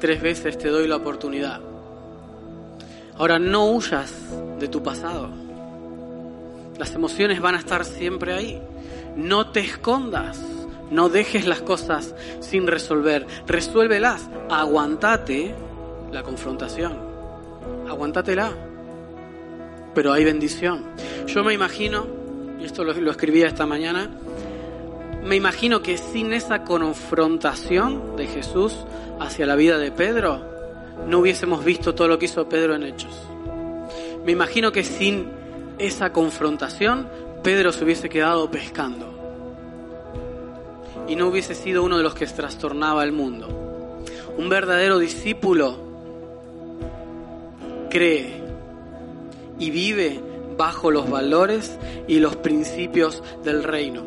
tres 0.00 0.22
veces 0.22 0.56
te 0.56 0.68
doy 0.68 0.88
la 0.88 0.96
oportunidad. 0.96 1.60
Ahora 3.18 3.38
no 3.38 3.70
huyas 3.70 4.14
de 4.58 4.68
tu 4.68 4.82
pasado. 4.82 5.28
Las 6.78 6.94
emociones 6.94 7.40
van 7.40 7.56
a 7.56 7.58
estar 7.58 7.84
siempre 7.84 8.32
ahí. 8.32 8.62
No 9.16 9.50
te 9.50 9.60
escondas, 9.60 10.40
no 10.90 11.08
dejes 11.08 11.46
las 11.46 11.60
cosas 11.60 12.14
sin 12.40 12.66
resolver, 12.66 13.26
resuélvelas, 13.46 14.28
aguantate 14.50 15.54
la 16.12 16.22
confrontación, 16.22 16.98
aguantatela, 17.88 18.52
pero 19.94 20.12
hay 20.12 20.24
bendición. 20.24 20.84
Yo 21.26 21.44
me 21.44 21.54
imagino, 21.54 22.06
y 22.58 22.64
esto 22.64 22.84
lo, 22.84 22.92
lo 22.94 23.10
escribía 23.10 23.46
esta 23.46 23.66
mañana, 23.66 24.10
me 25.24 25.36
imagino 25.36 25.82
que 25.82 25.98
sin 25.98 26.32
esa 26.32 26.64
confrontación 26.64 28.16
de 28.16 28.26
Jesús 28.26 28.86
hacia 29.20 29.46
la 29.46 29.56
vida 29.56 29.76
de 29.76 29.90
Pedro, 29.90 30.42
no 31.06 31.18
hubiésemos 31.18 31.64
visto 31.64 31.94
todo 31.94 32.08
lo 32.08 32.18
que 32.18 32.26
hizo 32.26 32.48
Pedro 32.48 32.74
en 32.74 32.84
Hechos. 32.84 33.14
Me 34.24 34.32
imagino 34.32 34.72
que 34.72 34.84
sin 34.84 35.30
esa 35.78 36.12
confrontación, 36.12 37.08
Pedro 37.42 37.72
se 37.72 37.84
hubiese 37.84 38.08
quedado 38.08 38.50
pescando. 38.50 39.18
y 41.08 41.16
no 41.16 41.28
hubiese 41.28 41.54
sido 41.54 41.82
uno 41.82 41.96
de 41.96 42.02
los 42.02 42.14
que 42.14 42.26
trastornaba 42.26 43.02
el 43.02 43.12
mundo. 43.12 43.48
Un 44.36 44.48
verdadero 44.48 44.98
discípulo 44.98 45.76
cree 47.88 48.42
y 49.58 49.70
vive 49.70 50.20
bajo 50.56 50.90
los 50.90 51.08
valores 51.08 51.78
y 52.06 52.20
los 52.20 52.36
principios 52.36 53.22
del 53.42 53.64
reino. 53.64 54.02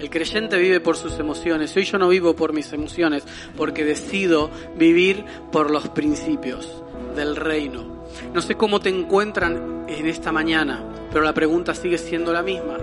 El 0.00 0.08
creyente 0.08 0.58
vive 0.58 0.80
por 0.80 0.96
sus 0.96 1.18
emociones. 1.18 1.76
Hoy 1.76 1.84
yo 1.84 1.98
no 1.98 2.08
vivo 2.08 2.34
por 2.34 2.52
mis 2.52 2.72
emociones 2.72 3.22
porque 3.56 3.84
decido 3.84 4.50
vivir 4.76 5.24
por 5.52 5.70
los 5.70 5.88
principios 5.88 6.82
del 7.14 7.36
reino. 7.36 7.99
No 8.32 8.40
sé 8.40 8.56
cómo 8.56 8.80
te 8.80 8.88
encuentran 8.88 9.84
en 9.88 10.06
esta 10.06 10.32
mañana, 10.32 10.82
pero 11.12 11.24
la 11.24 11.34
pregunta 11.34 11.74
sigue 11.74 11.98
siendo 11.98 12.32
la 12.32 12.42
misma. 12.42 12.78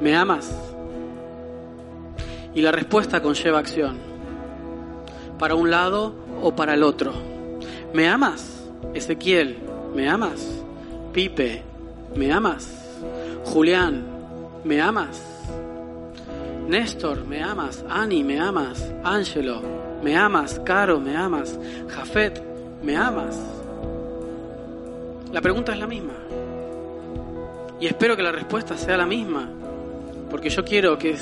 ¿Me 0.00 0.16
amas? 0.16 0.50
Y 2.54 2.62
la 2.62 2.72
respuesta 2.72 3.22
conlleva 3.22 3.58
acción. 3.58 3.98
Para 5.38 5.54
un 5.54 5.70
lado 5.70 6.14
o 6.42 6.54
para 6.54 6.74
el 6.74 6.82
otro. 6.82 7.12
¿Me 7.92 8.08
amas? 8.08 8.62
Ezequiel, 8.92 9.58
¿me 9.94 10.08
amas? 10.08 10.62
Pipe, 11.12 11.62
¿me 12.14 12.32
amas? 12.32 12.68
Julián, 13.44 14.04
¿me 14.64 14.80
amas? 14.80 15.22
Néstor, 16.68 17.24
¿me 17.24 17.42
amas? 17.42 17.84
Ani, 17.88 18.24
¿me 18.24 18.40
amas? 18.40 18.92
Ángelo, 19.04 19.62
¿me 20.02 20.16
amas? 20.16 20.60
Caro, 20.64 20.98
¿me 20.98 21.16
amas? 21.16 21.58
Jafet, 21.88 22.42
¿me 22.82 22.96
amas? 22.96 23.53
La 25.34 25.40
pregunta 25.40 25.72
es 25.72 25.80
la 25.80 25.88
misma. 25.88 26.14
Y 27.80 27.88
espero 27.88 28.16
que 28.16 28.22
la 28.22 28.30
respuesta 28.30 28.78
sea 28.78 28.96
la 28.96 29.04
misma. 29.04 29.50
Porque 30.30 30.48
yo 30.48 30.64
quiero 30.64 30.96
que 30.96 31.16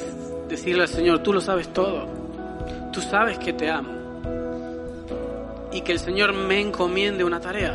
decirle 0.51 0.83
al 0.83 0.89
Señor, 0.89 1.21
tú 1.21 1.33
lo 1.33 1.41
sabes 1.41 1.73
todo. 1.73 2.07
Tú 2.93 3.01
sabes 3.01 3.39
que 3.39 3.55
te 3.55 3.71
amo. 3.71 3.91
Y 5.73 5.81
que 5.81 5.93
el 5.93 5.99
Señor 5.99 6.35
me 6.35 6.61
encomiende 6.61 7.25
una 7.25 7.41
tarea. 7.41 7.75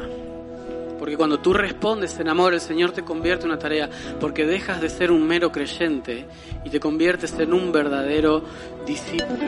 Porque 1.00 1.18
cuando 1.18 1.40
tú 1.40 1.54
respondes 1.54 2.20
en 2.20 2.30
amor, 2.30 2.54
el 2.54 2.62
Señor 2.62 2.92
te 2.92 3.02
convierte 3.02 3.46
en 3.46 3.52
una 3.54 3.60
tarea. 3.60 3.90
Porque 4.20 4.46
dejas 4.46 4.80
de 4.80 4.90
ser 4.90 5.10
un 5.10 5.26
mero 5.26 5.52
creyente 5.52 6.28
y 6.64 6.70
te 6.70 6.80
conviertes 6.80 7.34
en 7.40 7.52
un 7.52 7.72
verdadero 7.72 8.44
discípulo. 8.86 9.40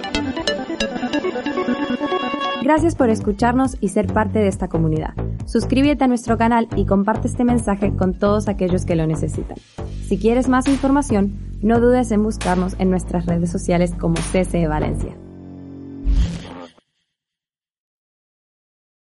Gracias 2.63 2.95
por 2.95 3.11
escucharnos 3.11 3.77
y 3.79 3.89
ser 3.89 4.07
parte 4.07 4.39
de 4.39 4.47
esta 4.47 4.67
comunidad. 4.67 5.13
Suscríbete 5.51 6.03
a 6.03 6.07
nuestro 6.07 6.37
canal 6.37 6.67
y 6.75 6.85
comparte 6.85 7.27
este 7.27 7.43
mensaje 7.43 7.95
con 7.95 8.13
todos 8.13 8.47
aquellos 8.47 8.85
que 8.85 8.95
lo 8.95 9.07
necesitan. 9.07 9.57
Si 10.07 10.19
quieres 10.19 10.47
más 10.47 10.67
información, 10.67 11.39
no 11.63 11.79
dudes 11.79 12.11
en 12.11 12.21
buscarnos 12.21 12.75
en 12.77 12.91
nuestras 12.91 13.25
redes 13.25 13.49
sociales 13.49 13.91
como 13.97 14.13
CCE 14.31 14.67
Valencia. 14.67 15.17